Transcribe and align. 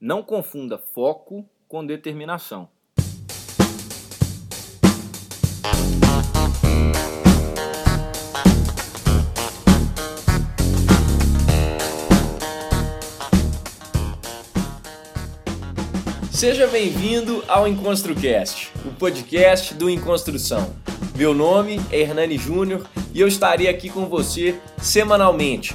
Não 0.00 0.22
confunda 0.22 0.78
foco 0.78 1.44
com 1.66 1.84
determinação. 1.84 2.68
Seja 16.30 16.68
bem-vindo 16.68 17.42
ao 17.48 17.66
EnconstruCast, 17.66 18.70
o 18.84 18.94
podcast 18.94 19.74
do 19.74 19.90
Enconstrução. 19.90 20.72
Meu 21.16 21.34
nome 21.34 21.80
é 21.90 22.02
Hernani 22.02 22.38
Júnior 22.38 22.88
e 23.12 23.18
eu 23.18 23.26
estarei 23.26 23.66
aqui 23.66 23.90
com 23.90 24.06
você 24.06 24.60
semanalmente 24.80 25.74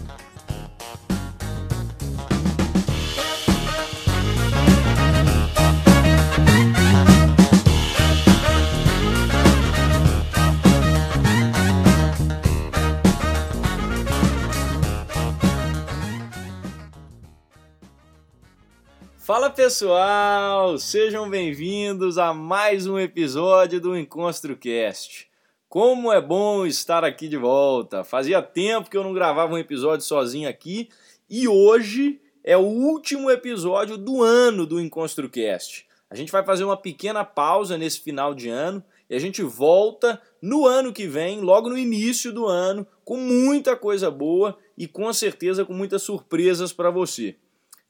Pessoal, 19.51 20.77
sejam 20.77 21.29
bem-vindos 21.29 22.17
a 22.17 22.33
mais 22.33 22.87
um 22.87 22.97
episódio 22.97 23.81
do 23.81 23.97
EnconstruCast. 23.97 25.27
Como 25.67 26.11
é 26.11 26.21
bom 26.21 26.65
estar 26.65 27.03
aqui 27.03 27.27
de 27.27 27.35
volta. 27.35 28.01
Fazia 28.05 28.41
tempo 28.41 28.89
que 28.89 28.95
eu 28.95 29.03
não 29.03 29.13
gravava 29.13 29.53
um 29.53 29.57
episódio 29.57 30.05
sozinho 30.05 30.47
aqui 30.47 30.87
e 31.29 31.49
hoje 31.49 32.21
é 32.45 32.55
o 32.55 32.61
último 32.61 33.29
episódio 33.29 33.97
do 33.97 34.23
ano 34.23 34.65
do 34.65 34.79
EnconstruCast. 34.79 35.85
A 36.09 36.15
gente 36.15 36.31
vai 36.31 36.45
fazer 36.45 36.63
uma 36.63 36.77
pequena 36.77 37.25
pausa 37.25 37.77
nesse 37.77 37.99
final 37.99 38.33
de 38.33 38.47
ano 38.47 38.81
e 39.09 39.15
a 39.15 39.19
gente 39.19 39.43
volta 39.43 40.21
no 40.41 40.65
ano 40.65 40.93
que 40.93 41.07
vem, 41.07 41.41
logo 41.41 41.67
no 41.67 41.77
início 41.77 42.31
do 42.31 42.47
ano, 42.47 42.87
com 43.03 43.17
muita 43.17 43.75
coisa 43.75 44.09
boa 44.09 44.57
e 44.77 44.87
com 44.87 45.11
certeza 45.11 45.65
com 45.65 45.73
muitas 45.73 46.03
surpresas 46.03 46.71
para 46.71 46.89
você. 46.89 47.35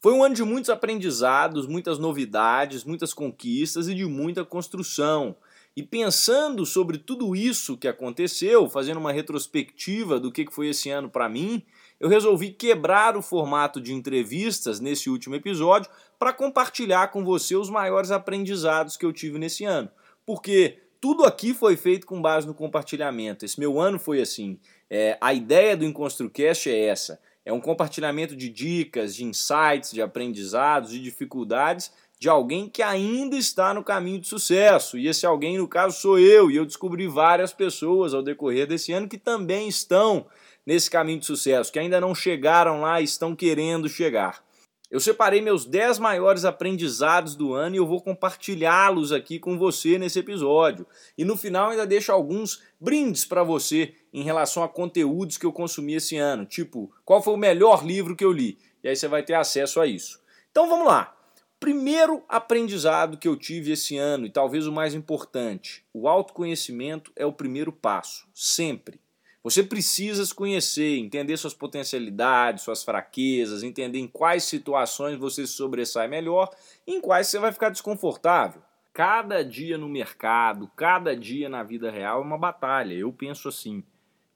Foi 0.02 0.14
um 0.14 0.24
ano 0.24 0.34
de 0.34 0.44
muitos 0.44 0.72
aprendizados, 0.72 1.68
muitas 1.68 2.00
novidades, 2.00 2.84
muitas 2.84 3.14
conquistas 3.14 3.88
e 3.88 3.94
de 3.94 4.04
muita 4.06 4.44
construção. 4.44 5.36
E 5.78 5.84
pensando 5.84 6.66
sobre 6.66 6.98
tudo 6.98 7.36
isso 7.36 7.78
que 7.78 7.88
aconteceu, 7.88 8.68
fazendo 8.68 8.98
uma 8.98 9.12
retrospectiva 9.12 10.20
do 10.20 10.32
que 10.32 10.48
foi 10.50 10.70
esse 10.70 10.90
ano 10.90 11.08
para 11.08 11.30
mim, 11.30 11.64
eu 12.00 12.10
resolvi 12.10 12.50
quebrar 12.50 13.16
o 13.16 13.22
formato 13.22 13.80
de 13.80 13.94
entrevistas 13.94 14.80
nesse 14.80 15.08
último 15.08 15.36
episódio 15.36 15.90
para 16.18 16.34
compartilhar 16.34 17.10
com 17.10 17.24
você 17.24 17.56
os 17.56 17.70
maiores 17.70 18.10
aprendizados 18.10 18.98
que 18.98 19.06
eu 19.06 19.14
tive 19.14 19.38
nesse 19.38 19.66
ano. 19.66 19.90
Porque 20.26 20.80
tudo 21.00 21.26
aqui 21.26 21.54
foi 21.54 21.78
feito 21.78 22.08
com 22.08 22.20
base 22.20 22.48
no 22.48 22.56
compartilhamento. 22.56 23.46
Esse 23.46 23.60
meu 23.60 23.80
ano 23.80 24.00
foi 24.00 24.20
assim. 24.20 24.60
É, 24.90 25.16
a 25.22 25.32
ideia 25.32 25.78
do 25.78 25.86
EnconstruCast 25.86 26.72
é 26.72 26.86
essa 26.88 27.20
é 27.45 27.52
um 27.52 27.61
compartilhamento 27.61 28.36
de 28.36 28.50
dicas, 28.50 29.16
de 29.16 29.23
insights, 29.23 29.92
de 29.92 30.02
aprendizados, 30.02 30.92
de 30.92 31.00
dificuldades 31.00 31.92
de 32.22 32.30
alguém 32.30 32.70
que 32.70 32.83
ainda 32.83 33.36
está 33.36 33.73
no 33.73 33.83
caminho 33.83 34.20
de 34.20 34.28
sucesso. 34.28 34.95
E 34.95 35.08
esse 35.08 35.25
alguém, 35.25 35.58
no 35.58 35.67
caso, 35.67 36.00
sou 36.00 36.20
eu. 36.20 36.52
E 36.52 36.56
eu 36.56 36.67
descobri 36.67 37.08
várias 37.08 37.52
pessoas 37.52 38.14
ao 38.14 38.21
decorrer 38.21 38.67
desse 38.67 38.93
ano 38.93 39.08
que 39.08 39.17
também 39.17 39.67
estão 39.67 40.27
nesse 40.64 40.88
caminho 40.88 41.20
de 41.20 41.26
sucesso, 41.26 41.71
que 41.71 41.80
ainda 41.80 41.99
não 41.99 42.14
chegaram 42.14 42.82
lá 42.82 43.02
e 43.02 43.05
estão 43.05 43.36
querendo 43.36 43.89
chegar. 43.89 44.43
Eu 44.92 44.99
separei 44.99 45.42
meus 45.42 45.66
10 45.66 45.98
maiores 45.98 46.45
aprendizados 46.45 47.36
do 47.36 47.55
ano 47.55 47.76
e 47.76 47.80
eu 47.80 47.87
vou 47.87 47.99
compartilhá-los 47.99 49.11
aqui 49.11 49.39
com 49.39 49.58
você 49.58 49.98
nesse 49.98 50.20
episódio. 50.20 50.86
E 51.17 51.26
no 51.26 51.36
final 51.36 51.71
ainda 51.71 51.87
deixo 51.87 52.11
alguns 52.11 52.61
brindes 52.80 53.26
para 53.26 53.42
você 53.42 53.95
em 54.14 54.23
relação 54.23 54.64
a 54.64 54.70
conteúdos 54.70 55.38
que 55.38 55.45
eu 55.45 55.54
consumi 55.54 55.95
esse 55.95 56.17
ano, 56.17 56.45
tipo, 56.45 56.92
qual 57.05 57.22
foi 57.22 57.33
o 57.33 57.38
melhor 57.38 57.86
livro 57.86 58.16
que 58.16 58.26
eu 58.26 58.32
li? 58.32 58.58
E 58.83 58.89
aí 58.89 58.95
você 58.95 59.08
vai 59.08 59.23
ter 59.23 59.36
acesso 59.36 59.80
a 59.80 59.88
isso. 59.88 60.22
Então 60.52 60.67
vamos 60.67 60.88
lá. 60.88 61.16
Primeiro 61.60 62.23
aprendizado 62.27 63.17
que 63.17 63.27
eu 63.27 63.38
tive 63.38 63.73
esse 63.73 63.95
ano, 63.95 64.26
e 64.26 64.32
talvez 64.32 64.66
o 64.66 64.72
mais 64.72 64.95
importante: 64.95 65.86
o 65.94 66.08
autoconhecimento 66.08 67.11
é 67.16 67.26
o 67.26 67.32
primeiro 67.32 67.72
passo, 67.72 68.27
sempre. 68.33 68.99
Você 69.44 69.64
precisa 69.64 70.23
se 70.23 70.33
conhecer, 70.33 70.98
entender 70.98 71.36
suas 71.36 71.54
potencialidades, 71.54 72.64
suas 72.64 72.83
fraquezas, 72.83 73.64
entender 73.64 73.99
em 73.99 74.08
quais 74.08 74.43
situações 74.43 75.17
você 75.17 75.48
se 75.48 75.54
sobressai 75.54 76.08
melhor 76.08 76.49
e 76.86 76.95
em 76.95 77.02
quais 77.02 77.28
você 77.28 77.39
vai 77.39 77.52
ficar 77.52 77.70
desconfortável. 77.70 78.61
Cada 78.93 79.43
dia 79.43 79.78
no 79.78 79.88
mercado, 79.88 80.70
cada 80.76 81.16
dia 81.16 81.49
na 81.49 81.64
vida 81.64 81.89
real 81.89 82.22
é 82.22 82.26
uma 82.26 82.38
batalha. 82.38 82.93
Eu 82.93 83.11
penso 83.11 83.48
assim. 83.48 83.83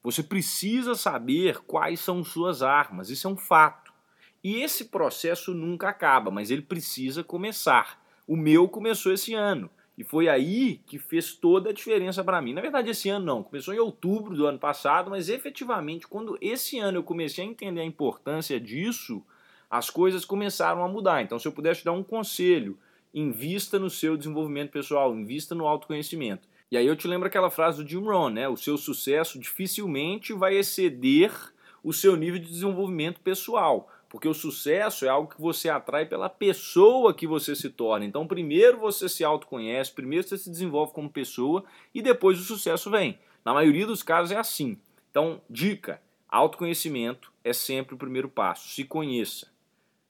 Você 0.06 0.22
precisa 0.22 0.94
saber 0.94 1.58
quais 1.66 1.98
são 1.98 2.22
suas 2.22 2.62
armas, 2.62 3.10
isso 3.10 3.26
é 3.26 3.30
um 3.30 3.36
fato. 3.36 3.92
E 4.42 4.62
esse 4.62 4.84
processo 4.84 5.52
nunca 5.52 5.88
acaba, 5.88 6.30
mas 6.30 6.48
ele 6.48 6.62
precisa 6.62 7.24
começar. 7.24 8.00
O 8.24 8.36
meu 8.36 8.68
começou 8.68 9.12
esse 9.12 9.34
ano. 9.34 9.68
E 9.98 10.04
foi 10.04 10.28
aí 10.28 10.80
que 10.86 10.96
fez 10.96 11.34
toda 11.34 11.70
a 11.70 11.72
diferença 11.72 12.22
para 12.22 12.40
mim. 12.40 12.54
Na 12.54 12.60
verdade, 12.60 12.88
esse 12.88 13.08
ano 13.08 13.26
não, 13.26 13.42
começou 13.42 13.74
em 13.74 13.80
outubro 13.80 14.36
do 14.36 14.46
ano 14.46 14.60
passado, 14.60 15.10
mas 15.10 15.28
efetivamente, 15.28 16.06
quando 16.06 16.38
esse 16.40 16.78
ano 16.78 16.98
eu 16.98 17.02
comecei 17.02 17.42
a 17.44 17.48
entender 17.48 17.80
a 17.80 17.84
importância 17.84 18.60
disso, 18.60 19.20
as 19.68 19.90
coisas 19.90 20.24
começaram 20.24 20.84
a 20.84 20.88
mudar. 20.88 21.20
Então, 21.20 21.36
se 21.36 21.48
eu 21.48 21.52
pudesse 21.52 21.84
dar 21.84 21.90
um 21.90 22.04
conselho, 22.04 22.78
invista 23.12 23.76
no 23.76 23.90
seu 23.90 24.16
desenvolvimento 24.16 24.70
pessoal, 24.70 25.16
invista 25.16 25.52
no 25.52 25.66
autoconhecimento. 25.66 26.46
E 26.70 26.76
aí 26.76 26.86
eu 26.86 26.96
te 26.96 27.06
lembro 27.06 27.28
aquela 27.28 27.50
frase 27.50 27.82
do 27.82 27.88
Jim 27.88 28.02
Rohn, 28.02 28.30
né? 28.30 28.48
O 28.48 28.56
seu 28.56 28.76
sucesso 28.76 29.38
dificilmente 29.38 30.32
vai 30.32 30.56
exceder 30.56 31.32
o 31.82 31.92
seu 31.92 32.16
nível 32.16 32.40
de 32.40 32.48
desenvolvimento 32.48 33.20
pessoal. 33.20 33.88
Porque 34.08 34.26
o 34.26 34.34
sucesso 34.34 35.04
é 35.04 35.08
algo 35.08 35.32
que 35.32 35.40
você 35.40 35.68
atrai 35.68 36.06
pela 36.06 36.28
pessoa 36.28 37.14
que 37.14 37.26
você 37.26 37.54
se 37.54 37.70
torna. 37.70 38.04
Então, 38.04 38.26
primeiro 38.26 38.78
você 38.78 39.08
se 39.08 39.22
autoconhece, 39.22 39.92
primeiro 39.92 40.26
você 40.26 40.38
se 40.38 40.50
desenvolve 40.50 40.92
como 40.92 41.10
pessoa 41.10 41.64
e 41.94 42.02
depois 42.02 42.40
o 42.40 42.44
sucesso 42.44 42.90
vem. 42.90 43.18
Na 43.44 43.54
maioria 43.54 43.86
dos 43.86 44.02
casos 44.02 44.32
é 44.32 44.36
assim. 44.36 44.78
Então, 45.10 45.40
dica: 45.48 46.00
autoconhecimento 46.28 47.32
é 47.44 47.52
sempre 47.52 47.94
o 47.94 47.98
primeiro 47.98 48.28
passo. 48.28 48.68
Se 48.68 48.82
conheça. 48.82 49.48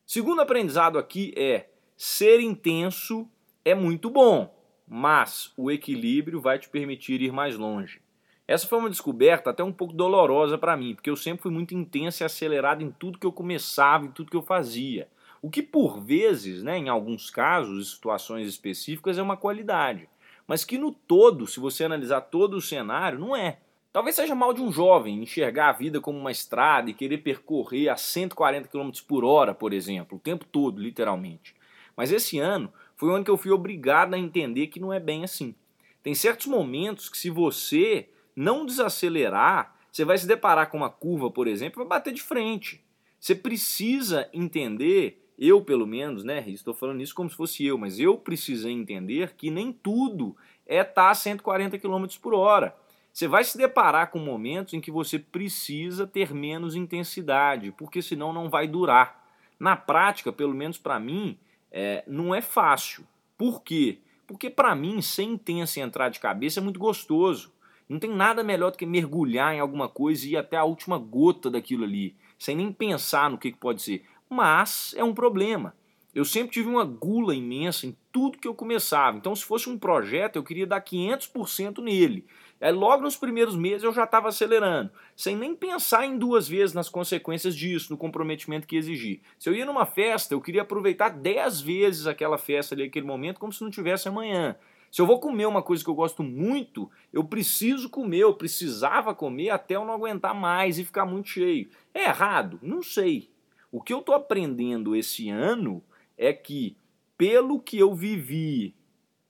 Segundo 0.06 0.40
aprendizado 0.40 0.98
aqui 0.98 1.34
é: 1.36 1.68
ser 1.96 2.40
intenso 2.40 3.28
é 3.64 3.74
muito 3.74 4.08
bom, 4.08 4.55
mas 4.86 5.52
o 5.56 5.70
equilíbrio 5.70 6.40
vai 6.40 6.58
te 6.58 6.68
permitir 6.68 7.20
ir 7.20 7.32
mais 7.32 7.56
longe. 7.56 8.00
Essa 8.46 8.68
foi 8.68 8.78
uma 8.78 8.90
descoberta 8.90 9.50
até 9.50 9.64
um 9.64 9.72
pouco 9.72 9.92
dolorosa 9.92 10.56
para 10.56 10.76
mim, 10.76 10.94
porque 10.94 11.10
eu 11.10 11.16
sempre 11.16 11.42
fui 11.42 11.50
muito 11.50 11.74
intenso 11.74 12.22
e 12.22 12.24
acelerado 12.24 12.82
em 12.82 12.92
tudo 12.92 13.18
que 13.18 13.26
eu 13.26 13.32
começava, 13.32 14.04
em 14.04 14.10
tudo 14.10 14.30
que 14.30 14.36
eu 14.36 14.42
fazia. 14.42 15.08
O 15.42 15.50
que 15.50 15.62
por 15.62 16.00
vezes, 16.00 16.62
né, 16.62 16.78
em 16.78 16.88
alguns 16.88 17.28
casos, 17.28 17.92
situações 17.94 18.46
específicas, 18.46 19.18
é 19.18 19.22
uma 19.22 19.36
qualidade. 19.36 20.08
Mas 20.46 20.64
que 20.64 20.78
no 20.78 20.92
todo, 20.92 21.46
se 21.46 21.58
você 21.58 21.84
analisar 21.84 22.20
todo 22.20 22.56
o 22.56 22.60
cenário, 22.60 23.18
não 23.18 23.34
é. 23.34 23.58
Talvez 23.92 24.14
seja 24.14 24.34
mal 24.34 24.52
de 24.52 24.60
um 24.60 24.70
jovem 24.70 25.22
enxergar 25.22 25.70
a 25.70 25.72
vida 25.72 26.00
como 26.00 26.18
uma 26.18 26.30
estrada 26.30 26.90
e 26.90 26.94
querer 26.94 27.18
percorrer 27.18 27.88
a 27.88 27.96
140 27.96 28.68
km 28.68 28.90
por 29.08 29.24
hora, 29.24 29.54
por 29.54 29.72
exemplo, 29.72 30.18
o 30.18 30.20
tempo 30.20 30.44
todo, 30.44 30.80
literalmente. 30.80 31.54
Mas 31.96 32.12
esse 32.12 32.38
ano 32.38 32.72
foi 32.96 33.10
o 33.10 33.14
ano 33.14 33.24
que 33.24 33.30
eu 33.30 33.36
fui 33.36 33.50
obrigado 33.50 34.14
a 34.14 34.18
entender 34.18 34.68
que 34.68 34.80
não 34.80 34.92
é 34.92 34.98
bem 34.98 35.24
assim. 35.24 35.54
Tem 36.02 36.14
certos 36.14 36.46
momentos 36.46 37.08
que, 37.08 37.18
se 37.18 37.30
você 37.30 38.08
não 38.34 38.64
desacelerar, 38.64 39.74
você 39.90 40.04
vai 40.04 40.16
se 40.18 40.26
deparar 40.26 40.70
com 40.70 40.76
uma 40.76 40.90
curva, 40.90 41.30
por 41.30 41.46
exemplo, 41.46 41.78
vai 41.78 41.98
bater 41.98 42.12
de 42.12 42.22
frente. 42.22 42.84
Você 43.18 43.34
precisa 43.34 44.28
entender, 44.32 45.26
eu 45.38 45.62
pelo 45.62 45.86
menos, 45.86 46.22
né? 46.22 46.44
Estou 46.48 46.74
falando 46.74 47.02
isso 47.02 47.14
como 47.14 47.28
se 47.28 47.36
fosse 47.36 47.64
eu, 47.64 47.76
mas 47.76 47.98
eu 47.98 48.16
precisei 48.16 48.72
entender 48.72 49.34
que 49.36 49.50
nem 49.50 49.72
tudo 49.72 50.36
é 50.66 50.80
estar 50.80 50.92
tá 50.94 51.10
a 51.10 51.14
140 51.14 51.78
km 51.78 52.06
por 52.20 52.34
hora. 52.34 52.76
Você 53.12 53.26
vai 53.26 53.42
se 53.44 53.56
deparar 53.56 54.10
com 54.10 54.18
momentos 54.18 54.74
em 54.74 54.80
que 54.80 54.90
você 54.90 55.18
precisa 55.18 56.06
ter 56.06 56.34
menos 56.34 56.74
intensidade, 56.74 57.72
porque 57.72 58.02
senão 58.02 58.32
não 58.32 58.50
vai 58.50 58.68
durar. 58.68 59.24
Na 59.58 59.74
prática, 59.74 60.30
pelo 60.30 60.54
menos 60.54 60.76
para 60.76 61.00
mim, 61.00 61.38
é, 61.78 62.02
não 62.06 62.34
é 62.34 62.40
fácil. 62.40 63.06
Por 63.36 63.62
quê? 63.62 63.98
Porque 64.26 64.48
para 64.48 64.74
mim, 64.74 65.02
ser 65.02 65.24
intenso 65.24 65.78
e 65.78 65.82
entrar 65.82 66.08
de 66.08 66.18
cabeça 66.18 66.58
é 66.58 66.62
muito 66.62 66.80
gostoso. 66.80 67.52
Não 67.86 67.98
tem 67.98 68.10
nada 68.10 68.42
melhor 68.42 68.70
do 68.70 68.78
que 68.78 68.86
mergulhar 68.86 69.54
em 69.54 69.60
alguma 69.60 69.86
coisa 69.86 70.26
e 70.26 70.30
ir 70.30 70.36
até 70.38 70.56
a 70.56 70.64
última 70.64 70.96
gota 70.96 71.50
daquilo 71.50 71.84
ali, 71.84 72.16
sem 72.38 72.56
nem 72.56 72.72
pensar 72.72 73.30
no 73.30 73.36
que, 73.36 73.52
que 73.52 73.58
pode 73.58 73.82
ser. 73.82 74.02
mas 74.28 74.94
é 74.96 75.04
um 75.04 75.12
problema. 75.12 75.76
Eu 76.14 76.24
sempre 76.24 76.50
tive 76.50 76.66
uma 76.66 76.82
gula 76.82 77.34
imensa 77.34 77.86
em 77.86 77.94
tudo 78.10 78.38
que 78.38 78.48
eu 78.48 78.54
começava. 78.54 79.18
Então, 79.18 79.36
se 79.36 79.44
fosse 79.44 79.68
um 79.68 79.78
projeto, 79.78 80.36
eu 80.36 80.42
queria 80.42 80.66
dar 80.66 80.80
500% 80.80 81.82
nele. 81.82 82.24
Aí, 82.60 82.72
logo 82.72 83.02
nos 83.02 83.16
primeiros 83.16 83.54
meses, 83.54 83.82
eu 83.82 83.92
já 83.92 84.04
estava 84.04 84.28
acelerando, 84.28 84.90
sem 85.14 85.36
nem 85.36 85.54
pensar 85.54 86.06
em 86.06 86.16
duas 86.16 86.48
vezes 86.48 86.74
nas 86.74 86.88
consequências 86.88 87.54
disso, 87.54 87.92
no 87.92 87.98
comprometimento 87.98 88.66
que 88.66 88.76
exigir. 88.76 89.20
Se 89.38 89.48
eu 89.48 89.54
ia 89.54 89.66
numa 89.66 89.84
festa, 89.84 90.32
eu 90.32 90.40
queria 90.40 90.62
aproveitar 90.62 91.10
10 91.10 91.60
vezes 91.60 92.06
aquela 92.06 92.38
festa 92.38 92.74
ali, 92.74 92.84
aquele 92.84 93.06
momento, 93.06 93.38
como 93.38 93.52
se 93.52 93.62
não 93.62 93.70
tivesse 93.70 94.08
amanhã. 94.08 94.56
Se 94.90 95.02
eu 95.02 95.06
vou 95.06 95.20
comer 95.20 95.46
uma 95.46 95.62
coisa 95.62 95.84
que 95.84 95.90
eu 95.90 95.94
gosto 95.94 96.22
muito, 96.22 96.90
eu 97.12 97.22
preciso 97.22 97.90
comer, 97.90 98.20
eu 98.20 98.32
precisava 98.32 99.14
comer 99.14 99.50
até 99.50 99.76
eu 99.76 99.84
não 99.84 99.92
aguentar 99.92 100.34
mais 100.34 100.78
e 100.78 100.84
ficar 100.84 101.04
muito 101.04 101.28
cheio. 101.28 101.68
É 101.92 102.04
errado? 102.04 102.58
Não 102.62 102.82
sei. 102.82 103.28
O 103.70 103.82
que 103.82 103.92
eu 103.92 103.98
estou 103.98 104.14
aprendendo 104.14 104.96
esse 104.96 105.28
ano 105.28 105.82
é 106.16 106.32
que, 106.32 106.74
pelo 107.18 107.60
que 107.60 107.78
eu 107.78 107.94
vivi, 107.94 108.74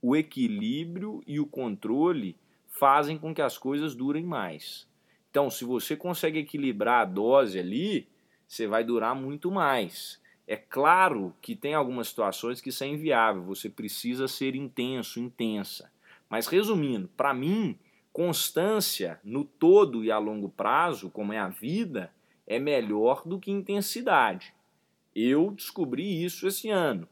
o 0.01 0.15
equilíbrio 0.15 1.21
e 1.27 1.41
o 1.41 1.47
controle 1.47 2.37
fazem 2.79 3.17
com 3.17 3.35
que 3.35 3.43
as 3.43 3.57
coisas 3.57 3.95
durem 3.95 4.25
mais. 4.25 4.87
Então, 5.31 5.51
se 5.51 5.65
você 5.65 5.97
consegue 5.97 6.39
equilibrar 6.39 7.03
a 7.03 7.05
dose 7.05 7.59
ali, 7.59 8.09
você 8.47 8.67
vai 8.67 8.85
durar 8.85 9.15
muito 9.15 9.51
mais. 9.51 10.21
É 10.47 10.57
claro 10.57 11.35
que 11.43 11.57
tem 11.57 11.75
algumas 11.75 12.09
situações 12.09 12.61
que 12.61 12.69
isso 12.69 12.85
é 12.85 12.87
inviável, 12.87 13.43
você 13.43 13.69
precisa 13.69 14.29
ser 14.29 14.55
intenso, 14.55 15.19
intensa. 15.19 15.91
Mas 16.29 16.47
resumindo, 16.47 17.09
para 17.17 17.35
mim, 17.35 17.79
constância 18.13 19.21
no 19.25 19.45
todo 19.45 20.05
e 20.05 20.11
a 20.11 20.19
longo 20.19 20.49
prazo, 20.49 21.11
como 21.11 21.33
é 21.33 21.39
a 21.39 21.49
vida, 21.49 22.13
é 22.47 22.59
melhor 22.59 23.23
do 23.27 23.41
que 23.41 23.51
intensidade. 23.51 24.55
Eu 25.15 25.51
descobri 25.51 26.25
isso 26.25 26.47
esse 26.47 26.71
ano. 26.71 27.09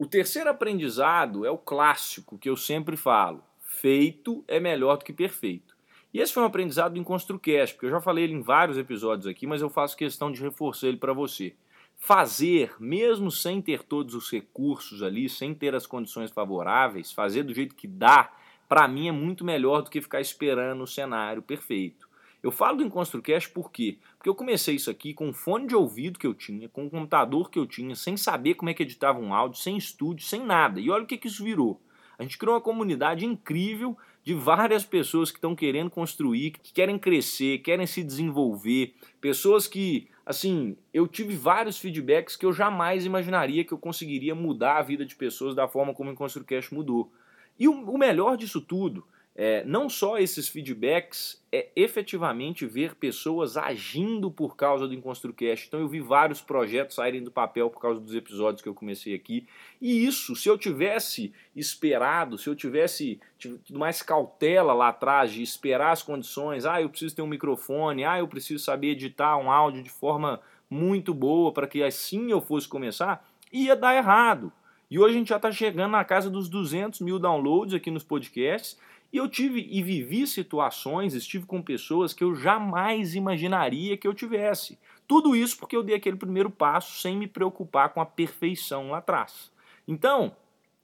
O 0.00 0.06
terceiro 0.06 0.48
aprendizado 0.48 1.44
é 1.44 1.50
o 1.50 1.58
clássico 1.58 2.38
que 2.38 2.48
eu 2.48 2.56
sempre 2.56 2.96
falo: 2.96 3.42
feito 3.60 4.44
é 4.46 4.60
melhor 4.60 4.96
do 4.96 5.04
que 5.04 5.12
perfeito. 5.12 5.76
E 6.14 6.20
esse 6.20 6.32
foi 6.32 6.44
um 6.44 6.46
aprendizado 6.46 6.92
do 6.92 7.00
EnconstruCast, 7.00 7.74
porque 7.74 7.86
eu 7.86 7.90
já 7.90 8.00
falei 8.00 8.22
ele 8.22 8.34
em 8.34 8.40
vários 8.40 8.78
episódios 8.78 9.26
aqui, 9.26 9.44
mas 9.44 9.60
eu 9.60 9.68
faço 9.68 9.96
questão 9.96 10.30
de 10.30 10.40
reforçar 10.40 10.86
ele 10.86 10.98
para 10.98 11.12
você. 11.12 11.52
Fazer, 11.96 12.76
mesmo 12.78 13.28
sem 13.28 13.60
ter 13.60 13.82
todos 13.82 14.14
os 14.14 14.30
recursos 14.30 15.02
ali, 15.02 15.28
sem 15.28 15.52
ter 15.52 15.74
as 15.74 15.84
condições 15.84 16.30
favoráveis, 16.30 17.10
fazer 17.10 17.42
do 17.42 17.52
jeito 17.52 17.74
que 17.74 17.88
dá, 17.88 18.32
para 18.68 18.86
mim 18.86 19.08
é 19.08 19.12
muito 19.12 19.44
melhor 19.44 19.82
do 19.82 19.90
que 19.90 20.00
ficar 20.00 20.20
esperando 20.20 20.80
o 20.80 20.86
cenário 20.86 21.42
perfeito. 21.42 22.07
Eu 22.42 22.52
falo 22.52 22.78
do 22.78 22.84
EnconstruCast 22.84 23.50
por 23.50 23.72
quê? 23.72 23.98
Porque 24.16 24.28
eu 24.28 24.34
comecei 24.34 24.76
isso 24.76 24.90
aqui 24.90 25.12
com 25.12 25.28
um 25.28 25.32
fone 25.32 25.66
de 25.66 25.74
ouvido 25.74 26.18
que 26.18 26.26
eu 26.26 26.34
tinha, 26.34 26.68
com 26.68 26.84
um 26.84 26.90
computador 26.90 27.50
que 27.50 27.58
eu 27.58 27.66
tinha, 27.66 27.96
sem 27.96 28.16
saber 28.16 28.54
como 28.54 28.70
é 28.70 28.74
que 28.74 28.82
editava 28.82 29.18
um 29.18 29.34
áudio, 29.34 29.60
sem 29.60 29.76
estúdio, 29.76 30.24
sem 30.24 30.44
nada. 30.44 30.80
E 30.80 30.88
olha 30.88 31.02
o 31.02 31.06
que, 31.06 31.18
que 31.18 31.26
isso 31.26 31.42
virou. 31.42 31.80
A 32.16 32.22
gente 32.22 32.38
criou 32.38 32.54
uma 32.54 32.60
comunidade 32.60 33.24
incrível 33.24 33.96
de 34.22 34.34
várias 34.34 34.84
pessoas 34.84 35.30
que 35.30 35.38
estão 35.38 35.54
querendo 35.54 35.90
construir, 35.90 36.50
que 36.50 36.72
querem 36.72 36.98
crescer, 36.98 37.58
querem 37.58 37.86
se 37.86 38.04
desenvolver, 38.04 38.94
pessoas 39.20 39.66
que, 39.66 40.08
assim, 40.26 40.76
eu 40.92 41.08
tive 41.08 41.34
vários 41.34 41.78
feedbacks 41.78 42.36
que 42.36 42.44
eu 42.44 42.52
jamais 42.52 43.06
imaginaria 43.06 43.64
que 43.64 43.72
eu 43.72 43.78
conseguiria 43.78 44.34
mudar 44.34 44.76
a 44.76 44.82
vida 44.82 45.04
de 45.04 45.16
pessoas 45.16 45.54
da 45.54 45.66
forma 45.66 45.94
como 45.94 46.10
o 46.10 46.12
EnconstruCast 46.12 46.74
mudou. 46.74 47.10
E 47.58 47.66
o, 47.66 47.72
o 47.72 47.98
melhor 47.98 48.36
disso 48.36 48.60
tudo 48.60 49.04
é, 49.40 49.62
não 49.64 49.88
só 49.88 50.18
esses 50.18 50.48
feedbacks, 50.48 51.40
é 51.52 51.68
efetivamente 51.76 52.66
ver 52.66 52.96
pessoas 52.96 53.56
agindo 53.56 54.32
por 54.32 54.56
causa 54.56 54.88
do 54.88 54.92
EnconstruCast. 54.92 55.68
Então 55.68 55.78
eu 55.78 55.86
vi 55.86 56.00
vários 56.00 56.40
projetos 56.40 56.96
saírem 56.96 57.22
do 57.22 57.30
papel 57.30 57.70
por 57.70 57.80
causa 57.80 58.00
dos 58.00 58.16
episódios 58.16 58.60
que 58.60 58.68
eu 58.68 58.74
comecei 58.74 59.14
aqui. 59.14 59.46
E 59.80 60.04
isso, 60.04 60.34
se 60.34 60.48
eu 60.48 60.58
tivesse 60.58 61.32
esperado, 61.54 62.36
se 62.36 62.48
eu 62.48 62.56
tivesse 62.56 63.20
tido 63.38 63.78
mais 63.78 64.02
cautela 64.02 64.72
lá 64.72 64.88
atrás 64.88 65.30
de 65.30 65.40
esperar 65.40 65.92
as 65.92 66.02
condições, 66.02 66.66
ah, 66.66 66.82
eu 66.82 66.90
preciso 66.90 67.14
ter 67.14 67.22
um 67.22 67.28
microfone, 67.28 68.04
ah, 68.04 68.18
eu 68.18 68.26
preciso 68.26 68.64
saber 68.64 68.88
editar 68.88 69.36
um 69.36 69.52
áudio 69.52 69.84
de 69.84 69.90
forma 69.90 70.40
muito 70.68 71.14
boa 71.14 71.52
para 71.52 71.68
que 71.68 71.80
assim 71.80 72.32
eu 72.32 72.40
fosse 72.40 72.66
começar, 72.66 73.24
ia 73.52 73.76
dar 73.76 73.94
errado. 73.94 74.52
E 74.90 74.98
hoje 74.98 75.14
a 75.14 75.18
gente 75.18 75.28
já 75.28 75.36
está 75.36 75.52
chegando 75.52 75.92
na 75.92 76.04
casa 76.04 76.28
dos 76.28 76.48
200 76.48 77.00
mil 77.02 77.20
downloads 77.20 77.72
aqui 77.72 77.88
nos 77.88 78.02
podcasts 78.02 78.76
e 79.12 79.16
eu 79.16 79.28
tive 79.28 79.66
e 79.70 79.82
vivi 79.82 80.26
situações, 80.26 81.14
estive 81.14 81.46
com 81.46 81.62
pessoas 81.62 82.12
que 82.12 82.22
eu 82.22 82.34
jamais 82.34 83.14
imaginaria 83.14 83.96
que 83.96 84.06
eu 84.06 84.12
tivesse. 84.12 84.78
Tudo 85.06 85.34
isso 85.34 85.56
porque 85.56 85.74
eu 85.74 85.82
dei 85.82 85.96
aquele 85.96 86.16
primeiro 86.16 86.50
passo 86.50 87.00
sem 87.00 87.16
me 87.16 87.26
preocupar 87.26 87.88
com 87.90 88.00
a 88.00 88.06
perfeição 88.06 88.90
lá 88.90 88.98
atrás. 88.98 89.50
Então, 89.86 90.36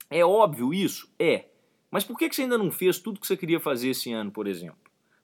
é 0.08 0.24
óbvio 0.24 0.72
isso? 0.72 1.12
É. 1.18 1.46
Mas 1.90 2.04
por 2.04 2.18
que 2.18 2.32
você 2.32 2.42
ainda 2.42 2.56
não 2.56 2.70
fez 2.70 2.98
tudo 2.98 3.20
que 3.20 3.26
você 3.26 3.36
queria 3.36 3.60
fazer 3.60 3.90
esse 3.90 4.12
ano, 4.12 4.30
por 4.30 4.46
exemplo? 4.46 4.78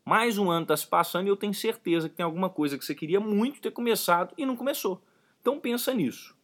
Mais 0.04 0.38
um 0.38 0.50
ano 0.50 0.62
está 0.62 0.76
se 0.76 0.86
passando 0.86 1.26
e 1.26 1.30
eu 1.30 1.36
tenho 1.36 1.54
certeza 1.54 2.08
que 2.08 2.16
tem 2.16 2.24
alguma 2.24 2.50
coisa 2.50 2.76
que 2.76 2.84
você 2.84 2.94
queria 2.94 3.20
muito 3.20 3.60
ter 3.60 3.70
começado 3.70 4.34
e 4.36 4.44
não 4.44 4.56
começou. 4.56 5.02
Então 5.40 5.58
pensa 5.58 5.94
nisso. 5.94 6.36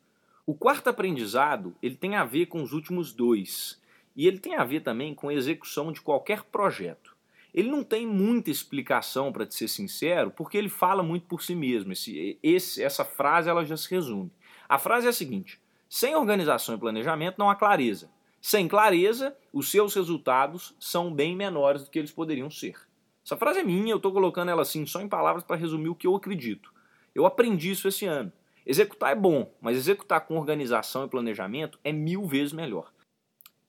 O 0.47 0.55
quarto 0.55 0.89
aprendizado 0.89 1.75
ele 1.83 1.97
tem 1.97 2.15
a 2.15 2.25
ver 2.25 2.47
com 2.47 2.63
os 2.63 2.73
últimos 2.73 3.13
dois. 3.13 3.81
E 4.17 4.27
ele 4.27 4.39
tem 4.39 4.55
a 4.55 4.65
ver 4.65 4.81
também 4.81 5.15
com 5.15 5.31
execução 5.31 5.93
de 5.93 6.01
qualquer 6.01 6.43
projeto. 6.45 7.15
Ele 7.53 7.71
não 7.71 7.85
tem 7.85 8.07
muita 8.07 8.51
explicação, 8.51 9.33
para 9.33 9.47
te 9.47 9.55
ser 9.55 9.69
sincero, 9.69 10.31
porque 10.31 10.57
ele 10.57 10.69
fala 10.69 11.03
muito 11.03 11.27
por 11.27 11.43
si 11.43 11.55
mesmo. 11.55 11.93
Esse, 11.93 12.39
esse, 12.43 12.83
essa 12.83 13.05
frase 13.05 13.49
ela 13.49 13.65
já 13.65 13.77
se 13.77 13.91
resume. 13.91 14.31
A 14.69 14.79
frase 14.79 15.07
é 15.07 15.11
a 15.11 15.13
seguinte: 15.13 15.61
sem 15.89 16.15
organização 16.15 16.75
e 16.75 16.79
planejamento 16.79 17.39
não 17.39 17.51
há 17.51 17.55
clareza. 17.55 18.11
Sem 18.41 18.69
clareza, 18.69 19.37
os 19.53 19.71
seus 19.71 19.95
resultados 19.95 20.75
são 20.79 21.13
bem 21.13 21.35
menores 21.35 21.85
do 21.85 21.91
que 21.91 21.99
eles 21.99 22.13
poderiam 22.13 22.51
ser. 22.51 22.77
Essa 23.25 23.37
frase 23.37 23.61
é 23.61 23.65
minha, 23.65 23.93
eu 23.93 23.97
estou 23.97 24.13
colocando 24.13 24.51
ela 24.51 24.63
assim 24.63 24.87
só 24.87 25.01
em 25.01 25.09
palavras 25.09 25.43
para 25.43 25.57
resumir 25.57 25.89
o 25.89 25.95
que 25.95 26.07
eu 26.07 26.15
acredito. 26.15 26.73
Eu 27.15 27.27
aprendi 27.27 27.71
isso 27.71 27.89
esse 27.89 28.07
ano. 28.07 28.33
Executar 28.65 29.13
é 29.13 29.15
bom, 29.15 29.51
mas 29.61 29.77
executar 29.77 30.21
com 30.27 30.37
organização 30.37 31.05
e 31.05 31.09
planejamento 31.09 31.79
é 31.83 31.93
mil 31.93 32.25
vezes 32.27 32.53
melhor. 32.53 32.93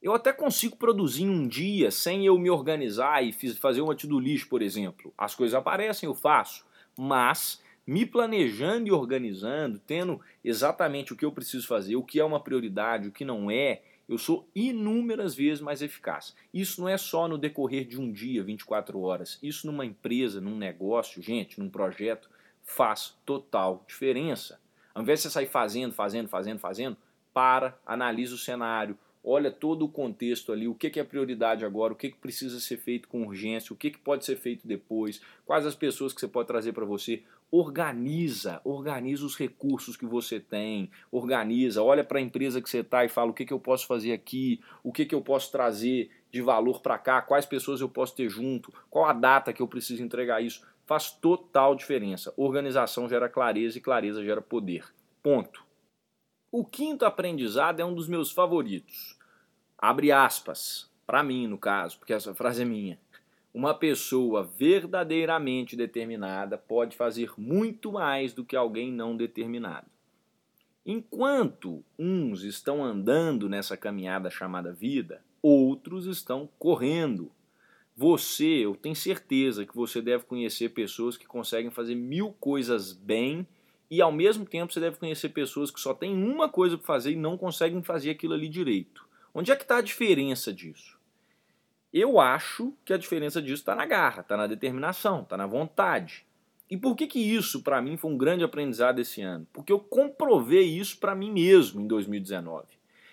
Eu 0.02 0.14
até 0.14 0.32
consigo 0.32 0.78
produzir 0.78 1.28
um 1.28 1.48
dia 1.48 1.90
sem 1.90 2.26
eu 2.26 2.38
me 2.38 2.50
organizar 2.50 3.24
e 3.24 3.34
fazer 3.56 3.82
uma 3.82 3.96
to-do 3.96 4.20
list, 4.20 4.48
por 4.48 4.62
exemplo. 4.62 5.14
As 5.18 5.34
coisas 5.34 5.56
aparecem, 5.56 6.08
eu 6.08 6.14
faço. 6.14 6.66
Mas 6.96 7.62
me 7.86 8.06
planejando 8.06 8.88
e 8.88 8.92
organizando, 8.92 9.80
tendo 9.80 10.22
exatamente 10.44 11.14
o 11.14 11.16
que 11.16 11.26
eu 11.26 11.32
preciso 11.32 11.66
fazer, 11.66 11.96
o 11.96 12.04
que 12.04 12.20
é 12.20 12.24
uma 12.24 12.39
prioridade, 12.39 13.08
o 13.08 13.12
que 13.12 13.25
não 13.25 13.50
é, 13.50 13.82
eu 14.08 14.18
sou 14.18 14.48
inúmeras 14.56 15.36
vezes 15.36 15.62
mais 15.62 15.82
eficaz. 15.82 16.36
Isso 16.54 16.80
não 16.80 16.88
é 16.88 16.98
só 16.98 17.27
no 17.27 17.38
decorrer 17.38 17.86
de 17.86 18.00
um 18.00 18.12
dia, 18.12 18.44
24 18.44 19.00
horas. 19.01 19.39
Isso 19.42 19.68
numa 19.68 19.86
empresa, 19.86 20.39
num 20.39 20.58
negócio, 20.58 21.22
gente, 21.22 21.60
num 21.60 21.70
projeto, 21.70 22.30
faz 22.63 23.18
total 23.25 23.84
diferença. 23.88 24.60
Ao 24.94 25.01
invés 25.01 25.20
de 25.20 25.24
você 25.24 25.30
sair 25.30 25.48
fazendo, 25.48 25.94
fazendo, 25.94 26.30
fazendo, 26.30 26.60
fazendo, 26.60 26.98
para, 27.34 27.77
analisa 27.86 28.36
o 28.36 28.38
cenário, 28.38 28.98
olha 29.29 29.51
todo 29.51 29.84
o 29.84 29.89
contexto 29.89 30.53
ali, 30.53 30.67
o 30.67 30.74
que, 30.74 30.89
que 30.89 31.00
é 31.00 31.03
prioridade 31.03 31.65
agora, 31.65 31.91
o 31.91 31.96
que, 31.96 32.10
que 32.10 32.17
precisa 32.17 32.60
ser 32.62 32.77
feito 32.77 33.10
com 33.10 33.24
urgência, 33.24 33.74
o 33.74 33.75
que, 33.75 33.91
que 33.91 34.00
pode 34.00 34.24
ser 34.24 34.38
feito 34.38 34.65
depois, 34.65 35.22
quais 35.46 35.65
as 35.65 35.75
pessoas 35.75 36.13
que 36.13 36.22
você 36.22 36.27
pode 36.27 36.48
trazer 36.48 36.72
para 36.72 36.86
você. 36.86 37.24
Organiza, 37.51 38.62
organiza 38.63 39.25
os 39.25 39.38
recursos 39.38 39.96
que 39.98 40.05
você 40.05 40.39
tem, 40.39 40.89
organiza, 41.12 41.84
olha 41.84 42.03
para 42.03 42.19
a 42.19 42.22
empresa 42.22 42.62
que 42.62 42.69
você 42.69 42.79
está 42.79 43.03
e 43.03 43.10
fala 43.10 43.31
o 43.31 43.34
que, 43.34 43.46
que 43.46 43.53
eu 43.53 43.60
posso 43.60 43.86
fazer 43.86 44.13
aqui, 44.13 44.62
o 44.84 44.91
que, 44.93 45.05
que 45.05 45.15
eu 45.15 45.22
posso 45.22 45.51
trazer 45.51 46.10
de 46.31 46.41
valor 46.41 46.81
para 46.81 46.98
cá, 46.98 47.22
quais 47.22 47.46
pessoas 47.46 47.81
eu 47.81 47.89
posso 47.89 48.15
ter 48.15 48.29
junto, 48.29 48.74
qual 48.89 49.05
a 49.05 49.13
data 49.13 49.51
que 49.51 49.62
eu 49.62 49.67
preciso 49.67 50.03
entregar 50.03 50.41
isso. 50.41 50.65
Faz 50.86 51.12
total 51.12 51.75
diferença. 51.75 52.34
Organização 52.38 53.10
gera 53.10 53.27
clareza 53.27 53.77
e 53.77 53.81
clareza 53.81 54.24
gera 54.24 54.41
poder. 54.41 54.86
Ponto. 55.22 55.65
O 56.50 56.63
quinto 56.63 57.03
aprendizado 57.03 57.81
é 57.81 57.86
um 57.86 57.93
dos 57.93 58.07
meus 58.07 58.31
favoritos 58.31 59.16
abre 59.77 60.12
aspas, 60.12 60.89
para 61.05 61.24
mim 61.24 61.48
no 61.48 61.57
caso, 61.57 61.98
porque 62.00 62.13
essa 62.13 62.34
frase 62.34 62.62
é 62.62 62.65
minha. 62.65 63.00
Uma 63.53 63.74
pessoa 63.74 64.43
verdadeiramente 64.43 65.75
determinada 65.75 66.57
pode 66.57 66.96
fazer 66.96 67.31
muito 67.38 67.91
mais 67.91 68.34
do 68.34 68.46
que 68.46 68.55
alguém 68.55 68.91
não 68.91 69.15
determinado. 69.17 69.88
Enquanto 70.86 71.84
uns 71.98 72.43
estão 72.43 72.84
andando 72.84 73.50
nessa 73.50 73.75
caminhada 73.75 74.29
chamada 74.29 74.72
vida, 74.72 75.22
outros 75.41 76.05
estão 76.05 76.48
correndo. 76.60 77.31
Você, 77.96 78.46
eu 78.46 78.75
tenho 78.75 78.96
certeza 78.96 79.65
que 79.65 79.75
você 79.75 80.01
deve 80.01 80.25
conhecer 80.25 80.69
pessoas 80.69 81.17
que 81.17 81.25
conseguem 81.25 81.72
fazer 81.72 81.96
mil 81.96 82.31
coisas 82.39 82.93
bem 82.93 83.48
e 83.89 84.01
ao 84.01 84.12
mesmo 84.12 84.46
tempo 84.46 84.72
você 84.72 84.79
deve 84.79 84.98
conhecer 84.98 85.29
pessoas 85.29 85.72
que 85.72 85.79
só 85.79 85.93
têm 85.93 86.13
uma 86.13 86.48
coisa 86.48 86.77
para 86.77 86.86
fazer 86.86 87.12
e 87.12 87.15
não 87.15 87.38
conseguem 87.38 87.81
fazer 87.81 88.12
aquilo 88.12 88.34
ali 88.34 88.48
direito. 88.48 89.07
Onde 89.39 89.51
é 89.51 89.56
que 89.56 89.62
está 89.62 89.77
a 89.77 89.82
diferença 89.82 90.51
disso? 90.51 90.98
Eu 91.94 92.20
acho 92.20 92.74
que 92.84 92.91
a 92.91 92.98
diferença 92.98 93.39
disso 93.39 93.62
está 93.62 93.75
na 93.75 93.86
garra, 93.86 94.22
está 94.22 94.36
na 94.36 94.48
determinação, 94.48 95.22
está 95.22 95.38
na 95.38 95.46
vontade. 95.46 96.25
E 96.67 96.75
por 96.75 96.96
que 96.96 97.06
que 97.06 97.20
isso 97.20 97.62
para 97.62 97.79
mim 97.79 97.98
foi 97.98 98.10
um 98.10 98.17
grande 98.17 98.44
aprendizado 98.44 98.98
esse 98.98 99.22
ano? 99.22 99.46
Porque 99.53 99.72
eu 99.72 99.77
comprovei 99.77 100.63
isso 100.63 100.98
para 100.98 101.13
mim 101.13 101.32
mesmo 101.32 101.79
em 101.79 101.86
2019. 101.86 102.65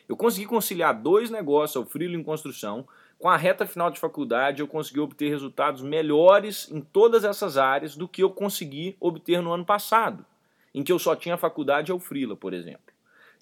Eu 0.08 0.16
consegui 0.16 0.46
conciliar 0.46 0.98
dois 0.98 1.28
negócios, 1.28 1.76
o 1.76 1.86
frilo 1.86 2.18
em 2.18 2.24
construção, 2.24 2.88
com 3.18 3.28
a 3.28 3.36
reta 3.36 3.66
final 3.66 3.90
de 3.90 4.00
faculdade 4.00 4.62
eu 4.62 4.66
consegui 4.66 5.00
obter 5.00 5.28
resultados 5.28 5.82
melhores 5.82 6.70
em 6.72 6.80
todas 6.80 7.22
essas 7.22 7.58
áreas 7.58 7.96
do 7.96 8.08
que 8.08 8.22
eu 8.22 8.30
consegui 8.30 8.96
obter 8.98 9.42
no 9.42 9.52
ano 9.52 9.66
passado, 9.66 10.24
em 10.74 10.82
que 10.82 10.90
eu 10.90 10.98
só 10.98 11.14
tinha 11.14 11.36
faculdade 11.36 11.92
ou 11.92 11.98
frila, 11.98 12.34
por 12.34 12.54
exemplo. 12.54 12.83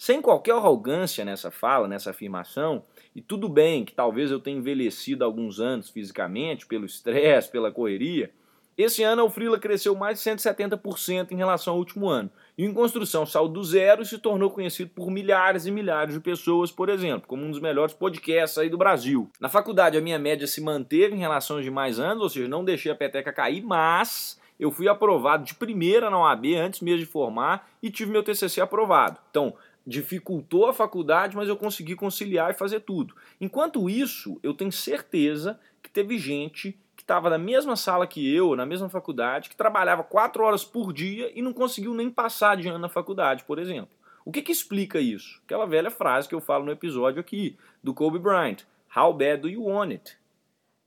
Sem 0.03 0.21
qualquer 0.21 0.57
arrogância 0.57 1.25
nessa 1.25 1.49
fala, 1.49 1.87
nessa 1.87 2.11
afirmação, 2.11 2.83
e 3.15 3.23
tudo 3.23 3.49
bem 3.49 3.85
que 3.85 3.95
talvez 3.95 4.33
eu 4.33 4.41
tenha 4.41 4.59
envelhecido 4.59 5.25
alguns 5.25 5.61
anos 5.61 5.91
fisicamente, 5.91 6.67
pelo 6.67 6.85
estresse, 6.85 7.49
pela 7.49 7.71
correria, 7.71 8.33
esse 8.77 9.05
ano 9.05 9.25
a 9.25 9.31
Frila 9.31 9.61
cresceu 9.61 9.95
mais 9.95 10.19
de 10.19 10.29
170% 10.29 11.31
em 11.31 11.37
relação 11.37 11.75
ao 11.75 11.79
último 11.79 12.09
ano. 12.09 12.29
E 12.59 12.65
em 12.65 12.75
construção 12.75 13.25
saiu 13.25 13.47
do 13.47 13.63
zero 13.63 14.03
e 14.03 14.05
se 14.05 14.19
tornou 14.19 14.51
conhecido 14.51 14.91
por 14.93 15.09
milhares 15.09 15.67
e 15.67 15.71
milhares 15.71 16.15
de 16.15 16.21
pessoas, 16.21 16.73
por 16.73 16.89
exemplo, 16.89 17.29
como 17.29 17.45
um 17.45 17.51
dos 17.53 17.61
melhores 17.61 17.95
podcasts 17.95 18.59
aí 18.59 18.69
do 18.69 18.77
Brasil. 18.77 19.31
Na 19.39 19.49
faculdade 19.49 19.97
a 19.97 20.01
minha 20.01 20.19
média 20.19 20.49
se 20.49 20.61
manteve 20.61 21.15
em 21.15 21.21
relação 21.21 21.59
aos 21.59 21.65
demais 21.65 22.01
anos, 22.01 22.25
ou 22.25 22.29
seja, 22.29 22.49
não 22.49 22.65
deixei 22.65 22.91
a 22.91 22.97
peteca 22.97 23.33
cair, 23.33 23.63
mas 23.63 24.37
eu 24.59 24.71
fui 24.71 24.89
aprovado 24.89 25.45
de 25.45 25.55
primeira 25.55 26.11
na 26.11 26.19
OAB 26.19 26.55
antes 26.57 26.81
mesmo 26.81 27.01
de 27.01 27.07
formar 27.07 27.69
e 27.83 27.91
tive 27.91 28.11
meu 28.11 28.23
TCC 28.23 28.61
aprovado. 28.61 29.19
Então, 29.31 29.55
dificultou 29.87 30.67
a 30.67 30.73
faculdade, 30.73 31.37
mas 31.37 31.49
eu 31.49 31.57
consegui 31.57 31.95
conciliar 31.95 32.51
e 32.51 32.59
fazer 32.59 32.81
tudo. 32.81 33.15
Enquanto 33.41 33.91
isso, 33.91 34.39
eu 34.43 34.55
tenho 34.55 34.73
certeza 34.73 35.59
que 35.83 35.91
teve 35.91 36.19
gente 36.19 36.79
que 36.97 37.03
estava 37.03 37.29
na 37.29 37.39
mesma 37.39 37.75
sala 37.75 38.07
que 38.07 38.35
eu, 38.35 38.55
na 38.55 38.65
mesma 38.65 38.89
faculdade, 38.89 39.49
que 39.49 39.57
trabalhava 39.57 40.05
quatro 40.05 40.45
horas 40.45 40.65
por 40.65 40.93
dia 40.93 41.33
e 41.35 41.43
não 41.43 41.53
conseguiu 41.53 41.95
nem 41.95 42.11
passar 42.11 42.57
de 42.57 42.69
ano 42.69 42.79
na 42.79 42.89
faculdade, 42.89 43.45
por 43.45 43.59
exemplo. 43.59 43.91
O 44.25 44.31
que, 44.31 44.43
que 44.43 44.53
explica 44.53 45.01
isso? 45.01 45.41
Aquela 45.45 45.67
velha 45.67 45.91
frase 45.91 46.29
que 46.29 46.35
eu 46.35 46.41
falo 46.41 46.65
no 46.65 46.71
episódio 46.71 47.21
aqui, 47.21 47.57
do 47.83 47.93
Kobe 47.93 48.19
Bryant: 48.19 48.63
How 48.97 49.13
bad 49.13 49.43
do 49.43 49.49
you 49.49 49.65
want 49.65 49.91
it? 49.91 50.17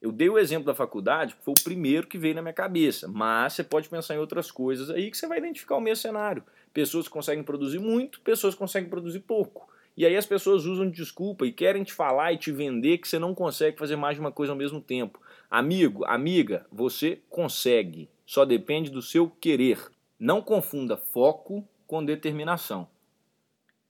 Eu 0.02 0.12
dei 0.12 0.30
o 0.30 0.38
exemplo 0.38 0.66
da 0.66 0.75
faculdade, 0.75 1.36
foi 1.42 1.54
o 1.58 1.64
primeiro 1.64 2.08
que 2.08 2.18
veio 2.18 2.36
na 2.36 2.42
minha 2.42 2.54
cabeça, 2.54 3.08
mas 3.08 3.54
você 3.54 3.64
pode 3.64 3.90
pensar 3.90 4.14
em 4.14 4.20
outras 4.20 4.52
coisas 4.52 4.90
aí 4.90 5.10
que 5.10 5.18
você 5.18 5.28
vai 5.28 5.40
identificar 5.40 5.75
o 5.75 5.82
mesmo 5.82 6.02
cenário. 6.02 6.44
Pessoas 6.75 7.08
que 7.08 7.13
conseguem 7.13 7.41
produzir 7.41 7.79
muito, 7.79 8.20
pessoas 8.20 8.53
que 8.53 8.60
conseguem 8.60 8.89
produzir 8.89 9.22
pouco. 9.22 9.74
E 9.96 10.05
aí 10.05 10.17
as 10.17 10.25
pessoas 10.25 10.65
usam 10.65 10.89
de 10.89 10.98
desculpa 10.98 11.46
e 11.48 11.53
querem 11.53 11.86
te 11.86 11.94
falar 11.94 12.34
e 12.34 12.38
te 12.38 12.51
vender 12.51 12.98
que 12.98 13.08
você 13.08 13.17
não 13.17 13.34
consegue 13.34 13.77
fazer 13.77 13.96
mais 13.96 14.15
de 14.15 14.20
uma 14.20 14.32
coisa 14.32 14.51
ao 14.51 14.58
mesmo 14.58 14.82
tempo. 14.82 15.22
Amigo, 15.50 16.03
amiga, 16.03 16.65
você 16.70 17.22
consegue. 17.29 18.10
Só 18.25 18.44
depende 18.44 18.91
do 18.91 19.01
seu 19.01 19.29
querer. 19.29 19.89
Não 20.20 20.41
confunda 20.41 20.98
foco 20.98 21.65
com 21.88 22.03
determinação. 22.03 22.89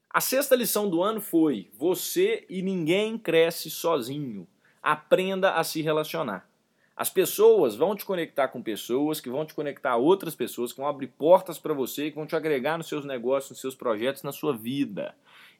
A 0.07 0.21
sexta 0.21 0.55
lição 0.55 0.87
do 0.87 1.01
ano 1.01 1.19
foi: 1.19 1.71
você 1.73 2.45
e 2.47 2.61
ninguém 2.61 3.17
cresce 3.17 3.71
sozinho. 3.71 4.47
Aprenda 4.79 5.55
a 5.55 5.63
se 5.63 5.81
relacionar. 5.81 6.47
As 6.95 7.09
pessoas 7.09 7.75
vão 7.75 7.93
te 7.93 8.05
conectar 8.05 8.47
com 8.47 8.61
pessoas 8.61 9.19
que 9.19 9.29
vão 9.29 9.45
te 9.45 9.53
conectar 9.53 9.91
a 9.91 9.97
outras 9.97 10.33
pessoas, 10.33 10.71
que 10.71 10.79
vão 10.79 10.87
abrir 10.87 11.07
portas 11.07 11.59
para 11.59 11.73
você, 11.73 12.09
que 12.09 12.15
vão 12.15 12.25
te 12.25 12.37
agregar 12.37 12.77
nos 12.77 12.87
seus 12.87 13.03
negócios, 13.03 13.51
nos 13.51 13.59
seus 13.59 13.75
projetos, 13.75 14.23
na 14.23 14.31
sua 14.31 14.55
vida. 14.55 15.13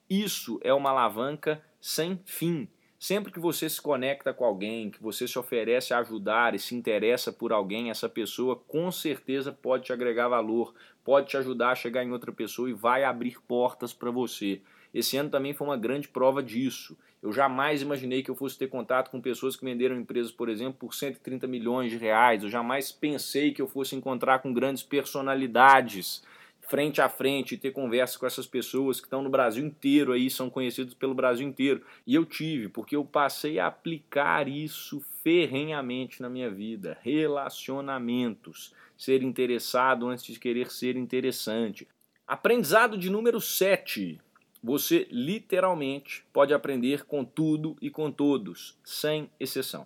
Isso 0.10 0.60
é 0.64 0.74
uma 0.74 0.92
alavanca 0.92 1.62
sem 1.82 2.18
fim. 2.24 2.70
Sempre 2.98 3.34
que 3.34 3.40
você 3.40 3.70
se 3.70 3.82
conecta 3.82 4.34
com 4.34 4.46
alguém, 4.46 4.90
que 4.90 5.04
você 5.04 5.28
se 5.28 5.38
oferece 5.38 5.94
a 5.94 6.00
ajudar 6.00 6.56
e 6.56 6.60
se 6.60 6.74
interessa 6.74 7.34
por 7.34 7.52
alguém, 7.52 7.90
essa 7.90 8.08
pessoa 8.08 8.56
com 8.56 8.90
certeza 8.90 9.52
pode 9.52 9.84
te 9.84 9.94
agregar 9.94 10.30
valor, 10.30 10.74
pode 11.04 11.28
te 11.28 11.38
ajudar 11.38 11.72
a 11.72 11.76
chegar 11.76 12.04
em 12.04 12.12
outra 12.12 12.32
pessoa 12.32 12.70
e 12.70 12.74
vai 12.74 13.04
abrir 13.04 13.42
portas 13.42 13.94
para 13.94 14.10
você. 14.10 14.62
Esse 14.96 15.18
ano 15.18 15.30
também 15.30 15.54
foi 15.54 15.68
uma 15.68 15.76
grande 15.76 16.08
prova 16.08 16.42
disso. 16.42 16.98
Eu 17.22 17.34
jamais 17.34 17.82
imaginei 17.82 18.24
que 18.24 18.32
eu 18.32 18.36
fosse 18.36 18.58
ter 18.58 18.70
contato 18.70 19.12
com 19.12 19.20
pessoas 19.20 19.58
que 19.58 19.66
venderam 19.66 19.98
empresas, 19.98 20.32
por 20.32 20.48
exemplo, 20.48 20.76
por 20.80 20.96
130 20.96 21.46
milhões 21.48 21.92
de 21.92 21.98
reais. 21.98 22.44
Eu 22.44 22.50
jamais 22.50 22.94
pensei 22.94 23.52
que 23.52 23.62
eu 23.62 23.68
fosse 23.68 23.94
encontrar 23.94 24.40
com 24.40 24.54
grandes 24.54 24.84
personalidades 24.84 26.24
frente 26.68 27.02
a 27.02 27.10
frente 27.10 27.58
ter 27.58 27.72
conversa 27.72 28.18
com 28.18 28.26
essas 28.26 28.48
pessoas 28.48 29.00
que 29.00 29.06
estão 29.06 29.22
no 29.22 29.30
Brasil 29.30 29.66
inteiro 29.66 30.14
aí, 30.14 30.30
são 30.30 30.50
conhecidos 30.50 30.94
pelo 30.94 31.14
Brasil 31.14 31.48
inteiro. 31.48 31.84
E 32.08 32.16
eu 32.16 32.26
tive, 32.26 32.70
porque 32.70 32.96
eu 32.96 33.06
passei 33.06 33.60
a 33.60 33.68
aplicar 33.68 34.48
isso 34.48 35.02
ferrenhamente 35.22 36.22
na 36.22 36.30
minha 36.30 36.50
vida. 36.50 36.98
Relacionamentos. 37.02 38.74
Ser 38.98 39.22
interessado 39.22 40.08
antes 40.08 40.26
de 40.26 40.40
querer 40.40 40.72
ser 40.72 40.96
interessante. 40.96 41.88
Aprendizado 42.26 42.98
de 42.98 43.10
número 43.10 43.40
7. 43.40 44.20
Você 44.66 45.08
literalmente 45.12 46.26
pode 46.34 46.52
aprender 46.52 47.06
com 47.06 47.24
tudo 47.24 47.78
e 47.80 47.92
com 47.92 48.12
todos, 48.12 48.76
sem 48.84 49.30
exceção. 49.40 49.86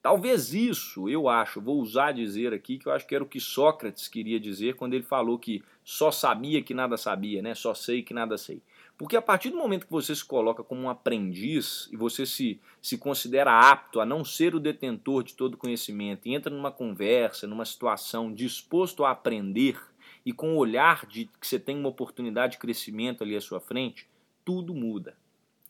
Talvez 0.00 0.54
isso, 0.54 1.10
eu 1.10 1.28
acho, 1.28 1.60
vou 1.60 1.78
usar 1.78 2.12
dizer 2.12 2.54
aqui, 2.54 2.78
que 2.78 2.86
eu 2.86 2.92
acho 2.92 3.06
que 3.06 3.14
era 3.14 3.22
o 3.22 3.28
que 3.28 3.38
Sócrates 3.38 4.08
queria 4.08 4.40
dizer 4.40 4.76
quando 4.76 4.94
ele 4.94 5.02
falou 5.02 5.38
que 5.38 5.62
só 5.84 6.10
sabia 6.10 6.62
que 6.62 6.72
nada 6.72 6.96
sabia, 6.96 7.42
né? 7.42 7.54
Só 7.54 7.74
sei 7.74 8.02
que 8.02 8.14
nada 8.14 8.38
sei. 8.38 8.62
Porque 8.96 9.14
a 9.14 9.20
partir 9.20 9.50
do 9.50 9.58
momento 9.58 9.84
que 9.84 9.92
você 9.92 10.14
se 10.14 10.24
coloca 10.24 10.64
como 10.64 10.80
um 10.80 10.88
aprendiz 10.88 11.86
e 11.92 11.96
você 11.96 12.24
se, 12.24 12.58
se 12.80 12.96
considera 12.96 13.70
apto 13.70 14.00
a 14.00 14.06
não 14.06 14.24
ser 14.24 14.54
o 14.54 14.60
detentor 14.60 15.22
de 15.22 15.34
todo 15.34 15.58
conhecimento 15.58 16.26
e 16.26 16.34
entra 16.34 16.50
numa 16.50 16.72
conversa, 16.72 17.46
numa 17.46 17.66
situação 17.66 18.32
disposto 18.32 19.04
a 19.04 19.10
aprender 19.10 19.78
e 20.24 20.32
com 20.32 20.54
o 20.54 20.56
olhar 20.56 21.06
de 21.06 21.26
que 21.40 21.46
você 21.46 21.58
tem 21.58 21.78
uma 21.78 21.88
oportunidade 21.88 22.52
de 22.52 22.58
crescimento 22.58 23.22
ali 23.22 23.36
à 23.36 23.40
sua 23.40 23.60
frente, 23.60 24.06
tudo 24.44 24.74
muda. 24.74 25.16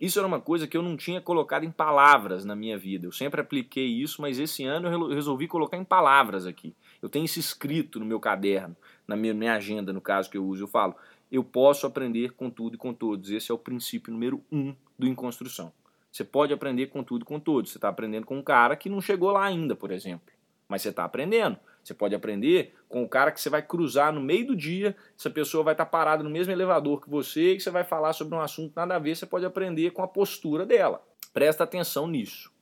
Isso 0.00 0.18
era 0.18 0.28
uma 0.28 0.40
coisa 0.40 0.66
que 0.68 0.76
eu 0.76 0.82
não 0.82 0.96
tinha 0.96 1.20
colocado 1.20 1.64
em 1.64 1.72
palavras 1.72 2.44
na 2.44 2.54
minha 2.54 2.78
vida. 2.78 3.06
Eu 3.06 3.12
sempre 3.12 3.40
apliquei 3.40 3.86
isso, 3.86 4.22
mas 4.22 4.38
esse 4.38 4.64
ano 4.64 4.88
eu 4.88 5.08
resolvi 5.08 5.48
colocar 5.48 5.76
em 5.76 5.84
palavras 5.84 6.46
aqui. 6.46 6.72
Eu 7.02 7.08
tenho 7.08 7.24
isso 7.24 7.40
escrito 7.40 7.98
no 7.98 8.06
meu 8.06 8.20
caderno, 8.20 8.76
na 9.08 9.16
minha, 9.16 9.54
agenda, 9.54 9.92
no 9.92 10.00
caso 10.00 10.30
que 10.30 10.38
eu 10.38 10.46
uso. 10.46 10.62
Eu 10.62 10.68
falo, 10.68 10.94
eu 11.32 11.42
posso 11.42 11.84
aprender 11.84 12.32
com 12.34 12.48
tudo 12.48 12.76
e 12.76 12.78
com 12.78 12.94
todos. 12.94 13.30
Esse 13.30 13.50
é 13.50 13.54
o 13.54 13.58
princípio 13.58 14.12
número 14.12 14.40
um 14.52 14.72
do 14.96 15.08
Em 15.08 15.14
Construção. 15.16 15.72
Você 16.12 16.22
pode 16.22 16.52
aprender 16.52 16.86
com 16.86 17.02
tudo 17.02 17.22
e 17.22 17.24
com 17.24 17.40
todos. 17.40 17.72
Você 17.72 17.78
está 17.78 17.88
aprendendo 17.88 18.24
com 18.24 18.38
um 18.38 18.42
cara 18.42 18.76
que 18.76 18.88
não 18.88 19.00
chegou 19.00 19.32
lá 19.32 19.44
ainda, 19.44 19.74
por 19.74 19.90
exemplo. 19.90 20.32
Mas 20.68 20.82
você 20.82 20.90
está 20.90 21.04
aprendendo. 21.04 21.58
Você 21.82 21.94
pode 21.94 22.14
aprender 22.14 22.74
com 22.88 23.02
o 23.02 23.08
cara 23.08 23.32
que 23.32 23.40
você 23.40 23.48
vai 23.48 23.62
cruzar 23.62 24.12
no 24.12 24.20
meio 24.20 24.48
do 24.48 24.56
dia, 24.56 24.94
essa 25.18 25.30
pessoa 25.30 25.64
vai 25.64 25.72
estar 25.72 25.86
parada 25.86 26.22
no 26.22 26.28
mesmo 26.28 26.52
elevador 26.52 27.00
que 27.00 27.08
você 27.08 27.54
e 27.54 27.60
você 27.60 27.70
vai 27.70 27.84
falar 27.84 28.12
sobre 28.12 28.34
um 28.34 28.40
assunto 28.40 28.74
nada 28.76 28.96
a 28.96 28.98
ver, 28.98 29.16
você 29.16 29.24
pode 29.24 29.46
aprender 29.46 29.90
com 29.92 30.02
a 30.02 30.08
postura 30.08 30.66
dela. 30.66 31.02
Presta 31.32 31.64
atenção 31.64 32.06
nisso. 32.06 32.52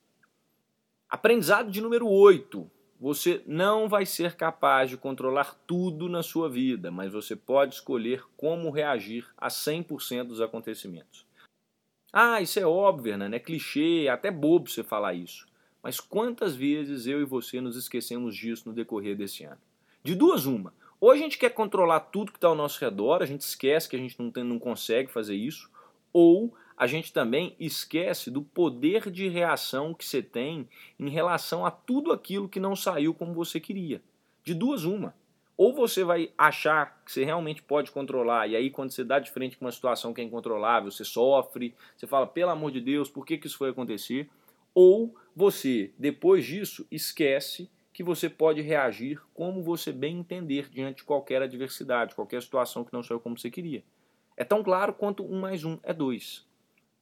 Aprendizado 1.09 1.71
de 1.71 1.81
número 1.81 2.07
8. 2.07 2.69
Você 2.99 3.43
não 3.45 3.87
vai 3.87 4.05
ser 4.05 4.35
capaz 4.35 4.89
de 4.89 4.97
controlar 4.97 5.55
tudo 5.67 6.09
na 6.09 6.23
sua 6.23 6.49
vida, 6.49 6.89
mas 6.89 7.11
você 7.11 7.35
pode 7.35 7.75
escolher 7.75 8.23
como 8.35 8.71
reagir 8.71 9.27
a 9.37 9.49
100% 9.49 10.23
dos 10.23 10.41
acontecimentos. 10.41 11.25
Ah, 12.11 12.41
isso 12.41 12.59
é 12.59 12.65
óbvio, 12.65 13.17
né? 13.17 13.29
É 13.31 13.39
clichê, 13.39 14.05
é 14.07 14.09
até 14.09 14.31
bobo 14.31 14.69
você 14.69 14.83
falar 14.83 15.13
isso. 15.13 15.46
Mas 15.87 16.01
quantas 16.01 16.53
vezes 16.53 17.07
eu 17.07 17.21
e 17.21 17.23
você 17.23 17.61
nos 17.61 17.77
esquecemos 17.77 18.35
disso 18.35 18.67
no 18.67 18.75
decorrer 18.75 19.15
desse 19.15 19.45
ano? 19.45 19.61
De 20.03 20.15
duas, 20.15 20.45
uma. 20.45 20.73
Ou 20.99 21.11
a 21.11 21.15
gente 21.15 21.37
quer 21.37 21.51
controlar 21.51 22.01
tudo 22.01 22.33
que 22.33 22.37
está 22.37 22.49
ao 22.49 22.55
nosso 22.55 22.83
redor, 22.83 23.23
a 23.23 23.25
gente 23.25 23.39
esquece 23.39 23.87
que 23.87 23.95
a 23.95 23.99
gente 23.99 24.19
não, 24.19 24.29
tem, 24.29 24.43
não 24.43 24.59
consegue 24.59 25.09
fazer 25.09 25.35
isso, 25.35 25.71
ou 26.11 26.53
a 26.75 26.87
gente 26.87 27.13
também 27.13 27.55
esquece 27.57 28.29
do 28.29 28.41
poder 28.41 29.09
de 29.09 29.29
reação 29.29 29.93
que 29.93 30.03
você 30.03 30.21
tem 30.21 30.67
em 30.99 31.07
relação 31.07 31.65
a 31.65 31.71
tudo 31.71 32.11
aquilo 32.11 32.49
que 32.49 32.59
não 32.59 32.75
saiu 32.75 33.13
como 33.13 33.33
você 33.33 33.57
queria. 33.57 34.01
De 34.43 34.53
duas, 34.53 34.83
uma. 34.83 35.15
Ou 35.55 35.73
você 35.73 36.03
vai 36.03 36.33
achar 36.37 37.01
que 37.05 37.13
você 37.13 37.23
realmente 37.23 37.63
pode 37.63 37.91
controlar, 37.91 38.45
e 38.47 38.57
aí 38.57 38.69
quando 38.69 38.91
você 38.91 39.05
dá 39.05 39.19
de 39.19 39.31
frente 39.31 39.55
com 39.55 39.63
uma 39.63 39.71
situação 39.71 40.13
que 40.13 40.19
é 40.19 40.23
incontrolável, 40.25 40.91
você 40.91 41.05
sofre, 41.05 41.73
você 41.95 42.05
fala, 42.05 42.27
pelo 42.27 42.51
amor 42.51 42.71
de 42.71 42.81
Deus, 42.81 43.09
por 43.09 43.25
que, 43.25 43.37
que 43.37 43.47
isso 43.47 43.57
foi 43.57 43.69
acontecer? 43.69 44.29
Ou 44.79 45.15
você, 45.35 45.91
depois 45.97 46.45
disso, 46.45 46.85
esquece 46.91 47.67
que 47.91 48.03
você 48.03 48.29
pode 48.29 48.61
reagir 48.61 49.19
como 49.33 49.63
você 49.63 49.91
bem 49.91 50.19
entender 50.19 50.69
diante 50.69 50.97
de 50.97 51.03
qualquer 51.03 51.41
adversidade, 51.41 52.13
qualquer 52.13 52.43
situação 52.43 52.83
que 52.83 52.93
não 52.93 53.01
saiu 53.01 53.19
como 53.19 53.39
você 53.39 53.49
queria. 53.49 53.83
É 54.37 54.43
tão 54.43 54.61
claro 54.61 54.93
quanto 54.93 55.25
um 55.25 55.39
mais 55.39 55.65
um 55.65 55.79
é 55.81 55.91
dois. 55.91 56.45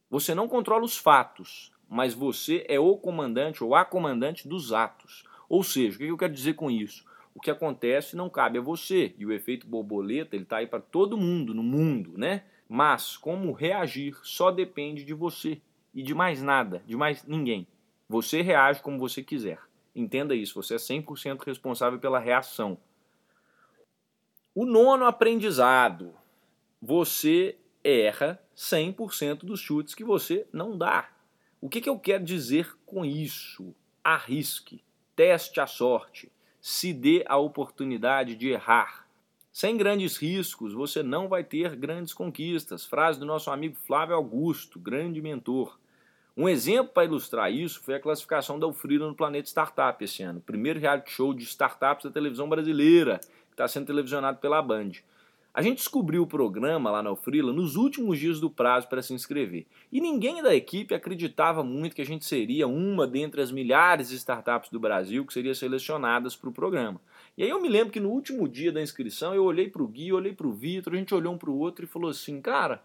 Você 0.08 0.34
não 0.34 0.48
controla 0.48 0.86
os 0.86 0.96
fatos, 0.96 1.70
mas 1.86 2.14
você 2.14 2.64
é 2.66 2.80
o 2.80 2.96
comandante 2.96 3.62
ou 3.62 3.74
a 3.74 3.84
comandante 3.84 4.48
dos 4.48 4.72
atos. 4.72 5.24
Ou 5.46 5.62
seja, 5.62 5.96
o 5.96 5.98
que 5.98 6.06
eu 6.06 6.16
quero 6.16 6.32
dizer 6.32 6.54
com 6.54 6.70
isso? 6.70 7.04
O 7.34 7.40
que 7.42 7.50
acontece 7.50 8.16
não 8.16 8.30
cabe 8.30 8.56
a 8.56 8.62
você. 8.62 9.14
E 9.18 9.26
o 9.26 9.32
efeito 9.34 9.66
borboleta 9.66 10.34
ele 10.34 10.44
está 10.44 10.56
aí 10.56 10.66
para 10.66 10.80
todo 10.80 11.18
mundo 11.18 11.52
no 11.52 11.62
mundo, 11.62 12.16
né? 12.16 12.44
Mas 12.66 13.18
como 13.18 13.52
reagir 13.52 14.18
só 14.22 14.50
depende 14.50 15.04
de 15.04 15.12
você 15.12 15.60
e 15.96 16.02
de 16.02 16.14
mais 16.14 16.42
nada, 16.42 16.82
de 16.86 16.94
mais 16.94 17.24
ninguém. 17.24 17.66
Você 18.06 18.42
reage 18.42 18.82
como 18.82 18.98
você 18.98 19.22
quiser. 19.22 19.58
Entenda 19.94 20.34
isso, 20.34 20.62
você 20.62 20.74
é 20.74 20.76
100% 20.76 21.42
responsável 21.42 21.98
pela 21.98 22.18
reação. 22.18 22.76
O 24.54 24.66
nono 24.66 25.06
aprendizado: 25.06 26.14
você 26.82 27.56
erra 27.82 28.38
100% 28.54 29.38
dos 29.38 29.58
chutes 29.58 29.94
que 29.94 30.04
você 30.04 30.46
não 30.52 30.76
dá. 30.76 31.08
O 31.62 31.68
que, 31.68 31.80
que 31.80 31.88
eu 31.88 31.98
quero 31.98 32.22
dizer 32.22 32.76
com 32.84 33.02
isso? 33.02 33.74
Arrisque, 34.04 34.84
teste 35.16 35.60
a 35.60 35.66
sorte, 35.66 36.30
se 36.60 36.92
dê 36.92 37.24
a 37.26 37.38
oportunidade 37.38 38.36
de 38.36 38.50
errar. 38.50 39.08
Sem 39.50 39.78
grandes 39.78 40.18
riscos, 40.18 40.74
você 40.74 41.02
não 41.02 41.26
vai 41.26 41.42
ter 41.42 41.74
grandes 41.74 42.12
conquistas. 42.12 42.84
Frase 42.84 43.18
do 43.18 43.24
nosso 43.24 43.50
amigo 43.50 43.74
Flávio 43.74 44.14
Augusto, 44.14 44.78
grande 44.78 45.22
mentor. 45.22 45.78
Um 46.36 46.50
exemplo 46.50 46.92
para 46.92 47.06
ilustrar 47.06 47.50
isso 47.50 47.80
foi 47.80 47.94
a 47.94 48.00
classificação 48.00 48.58
da 48.58 48.66
Ufrida 48.66 49.06
no 49.06 49.14
Planeta 49.14 49.48
Startup 49.48 50.04
esse 50.04 50.22
ano, 50.22 50.38
primeiro 50.38 50.78
reality 50.78 51.10
show 51.10 51.32
de 51.32 51.44
startups 51.44 52.04
da 52.04 52.10
televisão 52.10 52.46
brasileira, 52.46 53.18
que 53.18 53.54
está 53.54 53.66
sendo 53.66 53.86
televisionado 53.86 54.38
pela 54.38 54.60
Band. 54.60 54.90
A 55.54 55.62
gente 55.62 55.78
descobriu 55.78 56.22
o 56.22 56.26
programa 56.26 56.90
lá 56.90 57.02
na 57.02 57.10
Ufrila 57.10 57.50
nos 57.54 57.76
últimos 57.76 58.18
dias 58.18 58.38
do 58.38 58.50
prazo 58.50 58.86
para 58.86 59.00
se 59.00 59.14
inscrever. 59.14 59.64
E 59.90 59.98
ninguém 59.98 60.42
da 60.42 60.54
equipe 60.54 60.94
acreditava 60.94 61.64
muito 61.64 61.96
que 61.96 62.02
a 62.02 62.06
gente 62.06 62.26
seria 62.26 62.68
uma 62.68 63.06
dentre 63.06 63.40
as 63.40 63.50
milhares 63.50 64.10
de 64.10 64.16
startups 64.16 64.68
do 64.68 64.78
Brasil 64.78 65.24
que 65.24 65.32
seriam 65.32 65.54
selecionadas 65.54 66.36
para 66.36 66.50
o 66.50 66.52
programa. 66.52 67.00
E 67.38 67.42
aí 67.42 67.48
eu 67.48 67.62
me 67.62 67.70
lembro 67.70 67.90
que 67.90 67.98
no 67.98 68.10
último 68.10 68.46
dia 68.46 68.70
da 68.70 68.82
inscrição 68.82 69.34
eu 69.34 69.44
olhei 69.44 69.70
para 69.70 69.82
o 69.82 69.88
Gui, 69.88 70.12
olhei 70.12 70.34
para 70.34 70.46
o 70.46 70.52
Vitor, 70.52 70.92
a 70.92 70.96
gente 70.98 71.14
olhou 71.14 71.32
um 71.32 71.38
para 71.38 71.48
o 71.48 71.58
outro 71.58 71.86
e 71.86 71.88
falou 71.88 72.10
assim, 72.10 72.42
cara, 72.42 72.82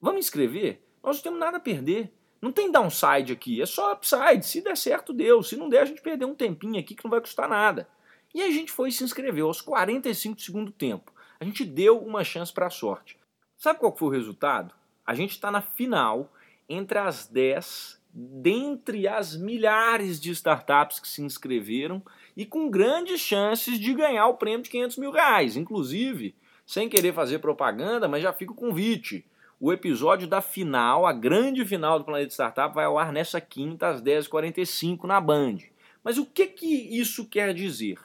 vamos 0.00 0.24
inscrever? 0.24 0.80
Nós 1.02 1.16
não 1.16 1.22
temos 1.24 1.40
nada 1.40 1.58
a 1.58 1.60
perder. 1.60 2.10
Não 2.44 2.52
tem 2.52 2.70
downside 2.70 3.32
aqui, 3.32 3.62
é 3.62 3.64
só 3.64 3.94
upside. 3.94 4.44
Se 4.44 4.60
der 4.60 4.76
certo, 4.76 5.14
deu. 5.14 5.42
Se 5.42 5.56
não 5.56 5.66
der, 5.66 5.80
a 5.80 5.84
gente 5.86 6.02
perdeu 6.02 6.28
um 6.28 6.34
tempinho 6.34 6.78
aqui 6.78 6.94
que 6.94 7.02
não 7.02 7.10
vai 7.10 7.18
custar 7.18 7.48
nada. 7.48 7.88
E 8.34 8.42
a 8.42 8.50
gente 8.50 8.70
foi 8.70 8.90
se 8.90 9.02
inscrever 9.02 9.42
aos 9.42 9.62
45 9.62 10.36
do 10.36 10.42
segundo 10.42 10.70
tempo. 10.70 11.10
A 11.40 11.44
gente 11.46 11.64
deu 11.64 11.98
uma 11.98 12.22
chance 12.22 12.52
para 12.52 12.66
a 12.66 12.70
sorte. 12.70 13.18
Sabe 13.56 13.78
qual 13.78 13.96
foi 13.96 14.08
o 14.08 14.10
resultado? 14.10 14.74
A 15.06 15.14
gente 15.14 15.30
está 15.30 15.50
na 15.50 15.62
final 15.62 16.30
entre 16.68 16.98
as 16.98 17.26
10, 17.26 17.98
dentre 18.12 19.08
as 19.08 19.34
milhares 19.34 20.20
de 20.20 20.30
startups 20.30 21.00
que 21.00 21.08
se 21.08 21.22
inscreveram 21.22 22.02
e 22.36 22.44
com 22.44 22.68
grandes 22.68 23.22
chances 23.22 23.78
de 23.78 23.94
ganhar 23.94 24.26
o 24.26 24.36
prêmio 24.36 24.60
de 24.60 24.68
500 24.68 24.98
mil 24.98 25.12
reais. 25.12 25.56
Inclusive, 25.56 26.34
sem 26.66 26.90
querer 26.90 27.14
fazer 27.14 27.38
propaganda, 27.38 28.06
mas 28.06 28.22
já 28.22 28.34
fica 28.34 28.52
o 28.52 28.54
convite 28.54 29.24
o 29.64 29.72
episódio 29.72 30.28
da 30.28 30.42
final, 30.42 31.06
a 31.06 31.12
grande 31.14 31.64
final 31.64 31.98
do 31.98 32.04
Planeta 32.04 32.30
Startup, 32.30 32.74
vai 32.74 32.84
ao 32.84 32.98
ar 32.98 33.10
nessa 33.10 33.40
quinta 33.40 33.88
às 33.88 34.02
10h45 34.02 35.04
na 35.04 35.18
Band. 35.18 35.56
Mas 36.02 36.18
o 36.18 36.26
que, 36.26 36.48
que 36.48 36.66
isso 36.66 37.24
quer 37.24 37.54
dizer? 37.54 37.98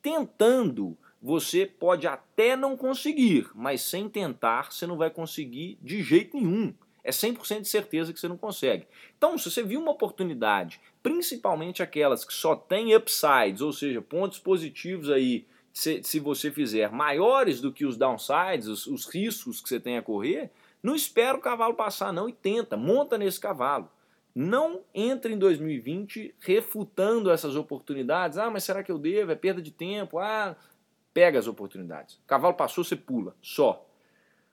Tentando, 0.00 0.96
você 1.20 1.66
pode 1.66 2.06
até 2.06 2.56
não 2.56 2.74
conseguir, 2.74 3.50
mas 3.54 3.82
sem 3.82 4.08
tentar, 4.08 4.72
você 4.72 4.86
não 4.86 4.96
vai 4.96 5.10
conseguir 5.10 5.76
de 5.82 6.02
jeito 6.02 6.38
nenhum. 6.38 6.72
É 7.04 7.10
100% 7.10 7.60
de 7.60 7.68
certeza 7.68 8.10
que 8.10 8.18
você 8.18 8.26
não 8.26 8.38
consegue. 8.38 8.86
Então, 9.18 9.36
se 9.36 9.50
você 9.50 9.62
viu 9.62 9.82
uma 9.82 9.92
oportunidade, 9.92 10.80
principalmente 11.02 11.82
aquelas 11.82 12.24
que 12.24 12.32
só 12.32 12.56
têm 12.56 12.96
upsides, 12.96 13.60
ou 13.60 13.74
seja, 13.74 14.00
pontos 14.00 14.38
positivos 14.38 15.10
aí, 15.10 15.44
se, 15.70 16.02
se 16.02 16.18
você 16.18 16.50
fizer 16.50 16.90
maiores 16.90 17.60
do 17.60 17.70
que 17.70 17.84
os 17.84 17.98
downsides, 17.98 18.68
os, 18.68 18.86
os 18.86 19.04
riscos 19.04 19.60
que 19.60 19.68
você 19.68 19.78
tem 19.78 19.98
a 19.98 20.02
correr, 20.02 20.50
não 20.84 20.94
espera 20.94 21.38
o 21.38 21.40
cavalo 21.40 21.72
passar, 21.72 22.12
não, 22.12 22.28
e 22.28 22.32
tenta, 22.32 22.76
monta 22.76 23.16
nesse 23.16 23.40
cavalo. 23.40 23.90
Não 24.34 24.82
entre 24.94 25.32
em 25.32 25.38
2020 25.38 26.34
refutando 26.40 27.30
essas 27.30 27.56
oportunidades. 27.56 28.36
Ah, 28.36 28.50
mas 28.50 28.64
será 28.64 28.82
que 28.82 28.92
eu 28.92 28.98
devo? 28.98 29.32
É 29.32 29.34
perda 29.34 29.62
de 29.62 29.70
tempo. 29.70 30.18
Ah, 30.18 30.54
pega 31.14 31.38
as 31.38 31.46
oportunidades. 31.46 32.16
O 32.16 32.26
cavalo 32.26 32.52
passou, 32.52 32.84
você 32.84 32.96
pula, 32.96 33.34
só. 33.40 33.88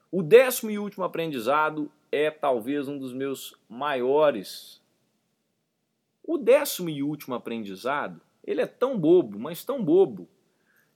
O 0.09 0.23
décimo 0.23 0.71
e 0.71 0.79
último 0.79 1.03
aprendizado 1.03 1.91
é 2.09 2.31
talvez 2.31 2.87
um 2.87 2.97
dos 2.97 3.11
meus 3.11 3.53
maiores. 3.67 4.81
O 6.23 6.37
décimo 6.37 6.89
e 6.89 7.03
último 7.03 7.35
aprendizado, 7.35 8.21
ele 8.41 8.61
é 8.61 8.67
tão 8.67 8.97
bobo, 8.97 9.37
mas 9.37 9.65
tão 9.65 9.83
bobo, 9.83 10.29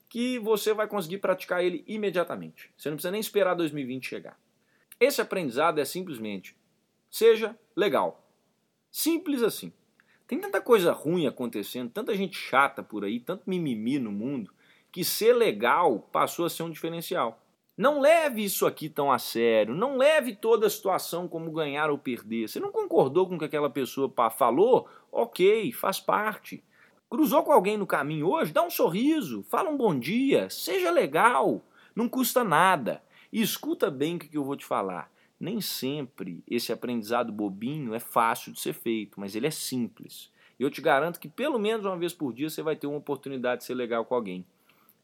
que 0.07 0.39
você 0.39 0.73
vai 0.73 0.87
conseguir 0.87 1.17
praticar 1.17 1.61
ele 1.61 1.83
imediatamente. 1.85 2.71
Você 2.77 2.89
não 2.89 2.95
precisa 2.95 3.11
nem 3.11 3.19
esperar 3.19 3.53
2020 3.53 4.07
chegar. 4.07 4.44
Esse 4.99 5.21
aprendizado 5.21 5.79
é 5.79 5.85
simplesmente 5.85 6.55
seja 7.15 7.57
legal. 7.75 8.29
Simples 8.91 9.41
assim. 9.41 9.71
Tem 10.27 10.39
tanta 10.39 10.59
coisa 10.59 10.91
ruim 10.91 11.27
acontecendo, 11.27 11.89
tanta 11.89 12.15
gente 12.15 12.37
chata 12.37 12.83
por 12.83 13.05
aí, 13.05 13.19
tanto 13.19 13.43
mimimi 13.45 13.99
no 13.99 14.11
mundo, 14.11 14.51
que 14.91 15.03
ser 15.03 15.33
legal 15.33 15.99
passou 16.11 16.45
a 16.45 16.49
ser 16.49 16.63
um 16.63 16.69
diferencial. 16.69 17.41
Não 17.77 17.99
leve 17.99 18.43
isso 18.43 18.65
aqui 18.65 18.89
tão 18.89 19.11
a 19.11 19.19
sério, 19.19 19.75
não 19.75 19.97
leve 19.97 20.33
toda 20.35 20.67
a 20.67 20.69
situação 20.69 21.27
como 21.27 21.51
ganhar 21.51 21.89
ou 21.89 21.97
perder. 21.97 22.47
Você 22.47 22.59
não 22.59 22.71
concordou 22.71 23.27
com 23.27 23.35
o 23.35 23.39
que 23.39 23.45
aquela 23.45 23.69
pessoa 23.69 24.11
falou? 24.31 24.89
Ok, 25.11 25.71
faz 25.73 25.99
parte. 25.99 26.63
Cruzou 27.09 27.43
com 27.43 27.51
alguém 27.51 27.77
no 27.77 27.85
caminho 27.85 28.27
hoje? 28.27 28.51
Dá 28.51 28.63
um 28.63 28.69
sorriso, 28.69 29.43
fala 29.43 29.69
um 29.69 29.77
bom 29.77 29.97
dia, 29.97 30.49
seja 30.49 30.89
legal, 30.89 31.61
não 31.95 32.09
custa 32.09 32.43
nada. 32.43 33.03
E 33.35 33.41
escuta 33.41 33.91
bem 33.91 34.15
o 34.15 34.19
que 34.19 34.37
eu 34.37 34.45
vou 34.45 34.55
te 34.55 34.65
falar. 34.65 35.11
Nem 35.37 35.59
sempre 35.59 36.41
esse 36.49 36.71
aprendizado 36.71 37.33
bobinho 37.33 37.93
é 37.93 37.99
fácil 37.99 38.53
de 38.53 38.61
ser 38.61 38.71
feito, 38.71 39.19
mas 39.19 39.35
ele 39.35 39.45
é 39.45 39.51
simples. 39.51 40.31
E 40.57 40.63
eu 40.63 40.71
te 40.71 40.79
garanto 40.79 41.19
que 41.19 41.27
pelo 41.27 41.59
menos 41.59 41.85
uma 41.85 41.97
vez 41.97 42.13
por 42.13 42.31
dia 42.31 42.49
você 42.49 42.61
vai 42.61 42.77
ter 42.77 42.87
uma 42.87 42.95
oportunidade 42.95 43.59
de 43.59 43.65
ser 43.65 43.73
legal 43.73 44.05
com 44.05 44.15
alguém. 44.15 44.45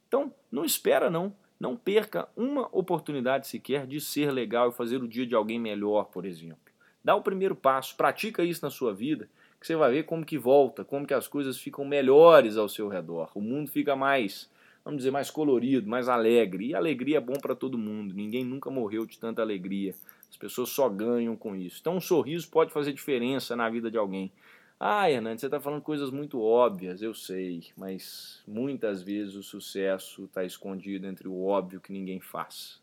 Então, 0.08 0.34
não 0.50 0.64
espera 0.64 1.10
não. 1.10 1.36
Não 1.60 1.76
perca 1.76 2.30
uma 2.34 2.70
oportunidade 2.72 3.48
sequer 3.48 3.86
de 3.86 4.00
ser 4.00 4.32
legal 4.32 4.70
e 4.70 4.74
fazer 4.74 5.04
o 5.04 5.10
dia 5.10 5.28
de 5.28 5.36
alguém 5.36 5.60
melhor, 5.60 6.06
por 6.06 6.24
exemplo. 6.24 6.72
Dá 7.04 7.14
o 7.14 7.22
primeiro 7.22 7.54
passo, 7.54 7.98
pratica 7.98 8.46
isso 8.46 8.64
na 8.64 8.72
sua 8.72 8.94
vida, 8.94 9.28
que 9.60 9.68
você 9.68 9.76
vai 9.76 9.92
ver 9.92 10.04
como 10.04 10.26
que 10.26 10.38
volta, 10.38 10.86
como 10.86 11.06
que 11.06 11.14
as 11.14 11.28
coisas 11.28 11.58
ficam 11.58 11.84
melhores 11.84 12.56
ao 12.56 12.70
seu 12.70 12.88
redor. 12.88 13.30
O 13.36 13.42
mundo 13.42 13.70
fica 13.70 13.94
mais 13.94 14.50
vamos 14.84 15.00
dizer, 15.00 15.12
mais 15.12 15.30
colorido, 15.30 15.90
mais 15.90 16.08
alegre. 16.08 16.68
E 16.68 16.76
alegria 16.76 17.18
é 17.18 17.22
bom 17.22 17.34
para 17.34 17.56
todo 17.56 17.78
mundo. 17.78 18.14
Ninguém 18.14 18.44
nunca 18.44 18.70
morreu 18.70 19.06
de 19.06 19.18
tanta 19.18 19.42
alegria. 19.42 19.94
As 20.30 20.38
pessoas 20.38 20.70
só 20.70 20.88
ganham 20.90 21.36
com 21.36 21.56
isso. 21.56 21.78
Então, 21.82 21.96
um 21.96 22.02
sorriso 22.02 22.50
pode 22.50 22.72
fazer 22.72 22.94
diferença 22.94 23.56
na 23.56 23.70
vida 23.70 23.92
de 23.92 23.98
alguém. 23.98 24.32
Ah, 24.80 25.12
Hernandes, 25.12 25.42
você 25.42 25.48
está 25.48 25.60
falando 25.60 25.82
coisas 25.82 26.10
muito 26.10 26.42
óbvias, 26.42 27.04
eu 27.04 27.14
sei, 27.14 27.66
mas 27.78 28.42
muitas 28.48 29.04
vezes 29.04 29.36
o 29.36 29.44
sucesso 29.44 30.26
está 30.26 30.44
escondido 30.44 31.06
entre 31.06 31.28
o 31.28 31.46
óbvio 31.46 31.80
que 31.80 31.94
ninguém 31.94 32.20
faz. 32.20 32.82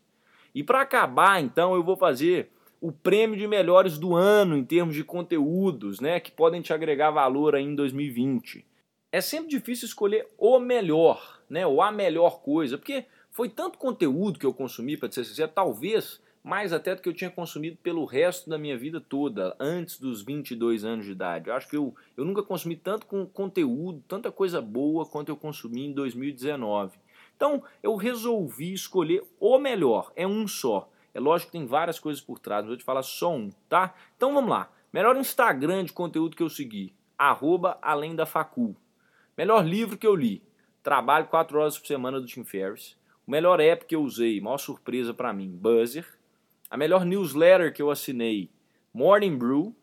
E 0.55 0.63
para 0.63 0.79
acabar, 0.79 1.41
então, 1.41 1.75
eu 1.75 1.83
vou 1.83 1.97
fazer 1.97 2.51
o 2.79 2.89
prêmio 2.89 3.37
de 3.37 3.45
melhores 3.45 3.97
do 3.97 4.15
ano 4.15 4.55
em 4.55 4.63
termos 4.63 4.95
de 4.95 5.03
conteúdos, 5.03 5.99
né, 5.99 6.21
que 6.21 6.31
podem 6.31 6.61
te 6.61 6.71
agregar 6.71 7.11
valor 7.11 7.53
aí 7.53 7.65
em 7.65 7.75
2020 7.75 8.65
é 9.11 9.21
sempre 9.21 9.49
difícil 9.49 9.87
escolher 9.87 10.27
o 10.37 10.59
melhor, 10.59 11.38
né, 11.49 11.65
ou 11.65 11.81
a 11.81 11.91
melhor 11.91 12.41
coisa, 12.41 12.77
porque 12.77 13.05
foi 13.31 13.49
tanto 13.49 13.77
conteúdo 13.77 14.39
que 14.39 14.45
eu 14.45 14.53
consumi, 14.53 14.97
para 14.97 15.11
ser 15.11 15.23
sincero, 15.23 15.51
talvez 15.53 16.21
mais 16.43 16.71
até 16.71 16.95
do 16.95 17.01
que 17.01 17.09
eu 17.09 17.13
tinha 17.13 17.29
consumido 17.29 17.77
pelo 17.83 18.05
resto 18.05 18.49
da 18.49 18.57
minha 18.57 18.77
vida 18.77 19.01
toda, 19.01 19.55
antes 19.59 19.99
dos 19.99 20.21
22 20.21 20.85
anos 20.85 21.05
de 21.05 21.11
idade. 21.11 21.49
Eu 21.49 21.55
acho 21.55 21.67
que 21.67 21.75
eu, 21.75 21.93
eu 22.15 22.23
nunca 22.23 22.41
consumi 22.41 22.75
tanto 22.75 23.05
com 23.05 23.25
conteúdo, 23.25 24.03
tanta 24.07 24.31
coisa 24.31 24.61
boa 24.61 25.05
quanto 25.05 25.29
eu 25.29 25.37
consumi 25.37 25.87
em 25.87 25.93
2019. 25.93 26.97
Então 27.35 27.63
eu 27.83 27.95
resolvi 27.95 28.73
escolher 28.73 29.23
o 29.39 29.57
melhor, 29.59 30.11
é 30.15 30.25
um 30.25 30.47
só. 30.47 30.89
É 31.13 31.19
lógico 31.19 31.51
que 31.51 31.57
tem 31.57 31.65
várias 31.65 31.99
coisas 31.99 32.21
por 32.21 32.39
trás, 32.39 32.61
mas 32.61 32.69
vou 32.69 32.77
te 32.77 32.83
falar 32.83 33.03
só 33.03 33.33
um, 33.33 33.49
tá? 33.67 33.93
Então 34.15 34.33
vamos 34.33 34.49
lá. 34.49 34.71
Melhor 34.91 35.15
Instagram 35.17 35.85
de 35.85 35.93
conteúdo 35.93 36.35
que 36.35 36.43
eu 36.43 36.49
segui, 36.49 36.93
arroba 37.17 37.77
além 37.81 38.15
da 38.15 38.25
facul. 38.25 38.75
Melhor 39.37 39.65
livro 39.65 39.97
que 39.97 40.07
eu 40.07 40.15
li. 40.15 40.41
Trabalho 40.81 41.27
4 41.27 41.59
horas 41.59 41.77
por 41.77 41.85
semana 41.85 42.21
do 42.21 42.25
Tim 42.25 42.43
Ferriss. 42.43 42.95
O 43.27 43.31
melhor 43.31 43.59
app 43.59 43.85
que 43.85 43.95
eu 43.95 44.01
usei, 44.01 44.39
maior 44.39 44.57
surpresa 44.57 45.13
para 45.13 45.33
mim, 45.33 45.49
Buzzer. 45.49 46.05
A 46.69 46.77
melhor 46.77 47.03
newsletter 47.03 47.73
que 47.73 47.81
eu 47.81 47.91
assinei, 47.91 48.49
Morning 48.93 49.37
Brew. 49.37 49.75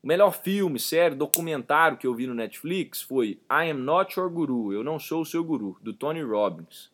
O 0.00 0.06
melhor 0.06 0.30
filme, 0.30 0.78
série, 0.78 1.16
documentário 1.16 1.98
que 1.98 2.06
eu 2.06 2.14
vi 2.14 2.26
no 2.26 2.34
Netflix 2.34 3.02
foi 3.02 3.40
I 3.50 3.70
Am 3.70 3.80
Not 3.80 4.18
Your 4.18 4.30
Guru, 4.30 4.72
Eu 4.72 4.84
Não 4.84 4.98
Sou 4.98 5.22
o 5.22 5.26
Seu 5.26 5.42
Guru, 5.42 5.76
do 5.82 5.92
Tony 5.92 6.22
Robbins. 6.22 6.86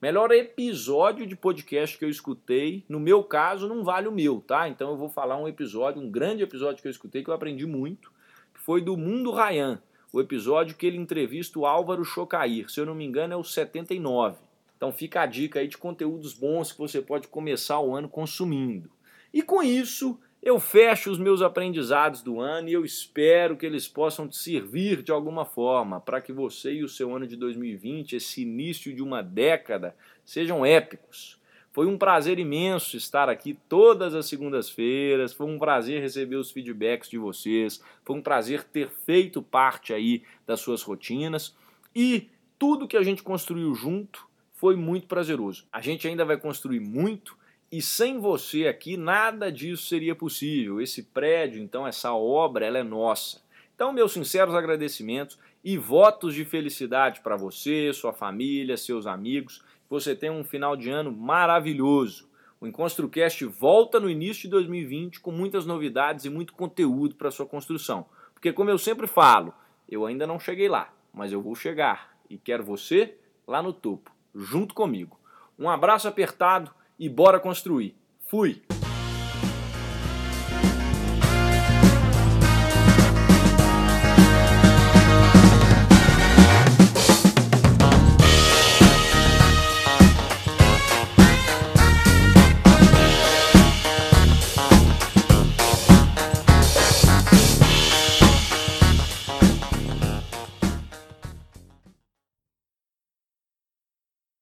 O 0.00 0.02
melhor 0.02 0.32
episódio 0.32 1.24
de 1.24 1.36
podcast 1.36 1.96
que 1.96 2.04
eu 2.04 2.10
escutei, 2.10 2.84
no 2.88 2.98
meu 2.98 3.22
caso, 3.22 3.68
não 3.68 3.84
vale 3.84 4.08
o 4.08 4.12
meu, 4.12 4.40
tá? 4.40 4.68
Então 4.68 4.90
eu 4.90 4.96
vou 4.96 5.08
falar 5.08 5.36
um 5.36 5.46
episódio, 5.46 6.02
um 6.02 6.10
grande 6.10 6.42
episódio 6.42 6.82
que 6.82 6.88
eu 6.88 6.92
escutei 6.92 7.22
que 7.22 7.30
eu 7.30 7.34
aprendi 7.34 7.64
muito, 7.64 8.12
que 8.52 8.60
foi 8.60 8.80
do 8.80 8.96
Mundo 8.96 9.30
Ryan 9.30 9.80
o 10.12 10.20
episódio 10.20 10.76
que 10.76 10.86
ele 10.86 10.96
entrevista 10.96 11.58
o 11.58 11.66
Álvaro 11.66 12.04
Chocair, 12.04 12.70
se 12.70 12.80
eu 12.80 12.86
não 12.86 12.94
me 12.94 13.04
engano 13.04 13.34
é 13.34 13.36
o 13.36 13.44
79. 13.44 14.36
Então 14.76 14.92
fica 14.92 15.22
a 15.22 15.26
dica 15.26 15.60
aí 15.60 15.68
de 15.68 15.76
conteúdos 15.76 16.32
bons 16.32 16.72
que 16.72 16.78
você 16.78 17.02
pode 17.02 17.28
começar 17.28 17.80
o 17.80 17.94
ano 17.94 18.08
consumindo. 18.08 18.90
E 19.34 19.42
com 19.42 19.62
isso, 19.62 20.18
eu 20.42 20.60
fecho 20.60 21.10
os 21.10 21.18
meus 21.18 21.42
aprendizados 21.42 22.22
do 22.22 22.40
ano 22.40 22.68
e 22.68 22.72
eu 22.72 22.84
espero 22.84 23.56
que 23.56 23.66
eles 23.66 23.88
possam 23.88 24.28
te 24.28 24.36
servir 24.36 25.02
de 25.02 25.10
alguma 25.10 25.44
forma 25.44 26.00
para 26.00 26.20
que 26.20 26.32
você 26.32 26.74
e 26.74 26.84
o 26.84 26.88
seu 26.88 27.14
ano 27.14 27.26
de 27.26 27.36
2020, 27.36 28.14
esse 28.14 28.42
início 28.42 28.94
de 28.94 29.02
uma 29.02 29.20
década, 29.20 29.96
sejam 30.24 30.64
épicos. 30.64 31.37
Foi 31.72 31.86
um 31.86 31.98
prazer 31.98 32.38
imenso 32.38 32.96
estar 32.96 33.28
aqui 33.28 33.58
todas 33.68 34.14
as 34.14 34.26
segundas-feiras. 34.26 35.32
Foi 35.32 35.46
um 35.46 35.58
prazer 35.58 36.00
receber 36.00 36.36
os 36.36 36.50
feedbacks 36.50 37.08
de 37.08 37.18
vocês. 37.18 37.82
Foi 38.04 38.16
um 38.16 38.22
prazer 38.22 38.64
ter 38.64 38.90
feito 38.90 39.42
parte 39.42 39.92
aí 39.92 40.22
das 40.46 40.60
suas 40.60 40.82
rotinas. 40.82 41.54
E 41.94 42.28
tudo 42.58 42.88
que 42.88 42.96
a 42.96 43.02
gente 43.02 43.22
construiu 43.22 43.74
junto 43.74 44.26
foi 44.52 44.74
muito 44.74 45.06
prazeroso. 45.06 45.66
A 45.72 45.80
gente 45.80 46.08
ainda 46.08 46.24
vai 46.24 46.36
construir 46.36 46.80
muito 46.80 47.36
e 47.70 47.82
sem 47.82 48.18
você 48.18 48.66
aqui 48.66 48.96
nada 48.96 49.52
disso 49.52 49.86
seria 49.86 50.14
possível. 50.14 50.80
Esse 50.80 51.02
prédio, 51.02 51.62
então, 51.62 51.86
essa 51.86 52.12
obra, 52.14 52.64
ela 52.64 52.78
é 52.78 52.82
nossa. 52.82 53.42
Então, 53.74 53.92
meus 53.92 54.12
sinceros 54.12 54.54
agradecimentos 54.54 55.38
e 55.62 55.76
votos 55.76 56.34
de 56.34 56.44
felicidade 56.44 57.20
para 57.20 57.36
você, 57.36 57.92
sua 57.92 58.12
família, 58.12 58.76
seus 58.76 59.06
amigos. 59.06 59.62
Você 59.88 60.14
tenha 60.14 60.32
um 60.32 60.44
final 60.44 60.76
de 60.76 60.90
ano 60.90 61.10
maravilhoso. 61.10 62.28
O 62.60 62.66
EnconstruCast 62.66 63.44
volta 63.46 63.98
no 63.98 64.10
início 64.10 64.42
de 64.42 64.48
2020 64.48 65.20
com 65.20 65.30
muitas 65.30 65.64
novidades 65.64 66.24
e 66.24 66.30
muito 66.30 66.52
conteúdo 66.52 67.14
para 67.14 67.30
sua 67.30 67.46
construção. 67.46 68.06
Porque, 68.34 68.52
como 68.52 68.68
eu 68.68 68.76
sempre 68.76 69.06
falo, 69.06 69.54
eu 69.88 70.04
ainda 70.04 70.26
não 70.26 70.38
cheguei 70.38 70.68
lá, 70.68 70.92
mas 71.12 71.32
eu 71.32 71.40
vou 71.40 71.54
chegar 71.54 72.16
e 72.28 72.36
quero 72.36 72.64
você 72.64 73.16
lá 73.46 73.62
no 73.62 73.72
topo, 73.72 74.12
junto 74.34 74.74
comigo. 74.74 75.18
Um 75.58 75.70
abraço 75.70 76.06
apertado 76.06 76.70
e 76.98 77.08
bora 77.08 77.40
construir. 77.40 77.96
Fui! 78.26 78.62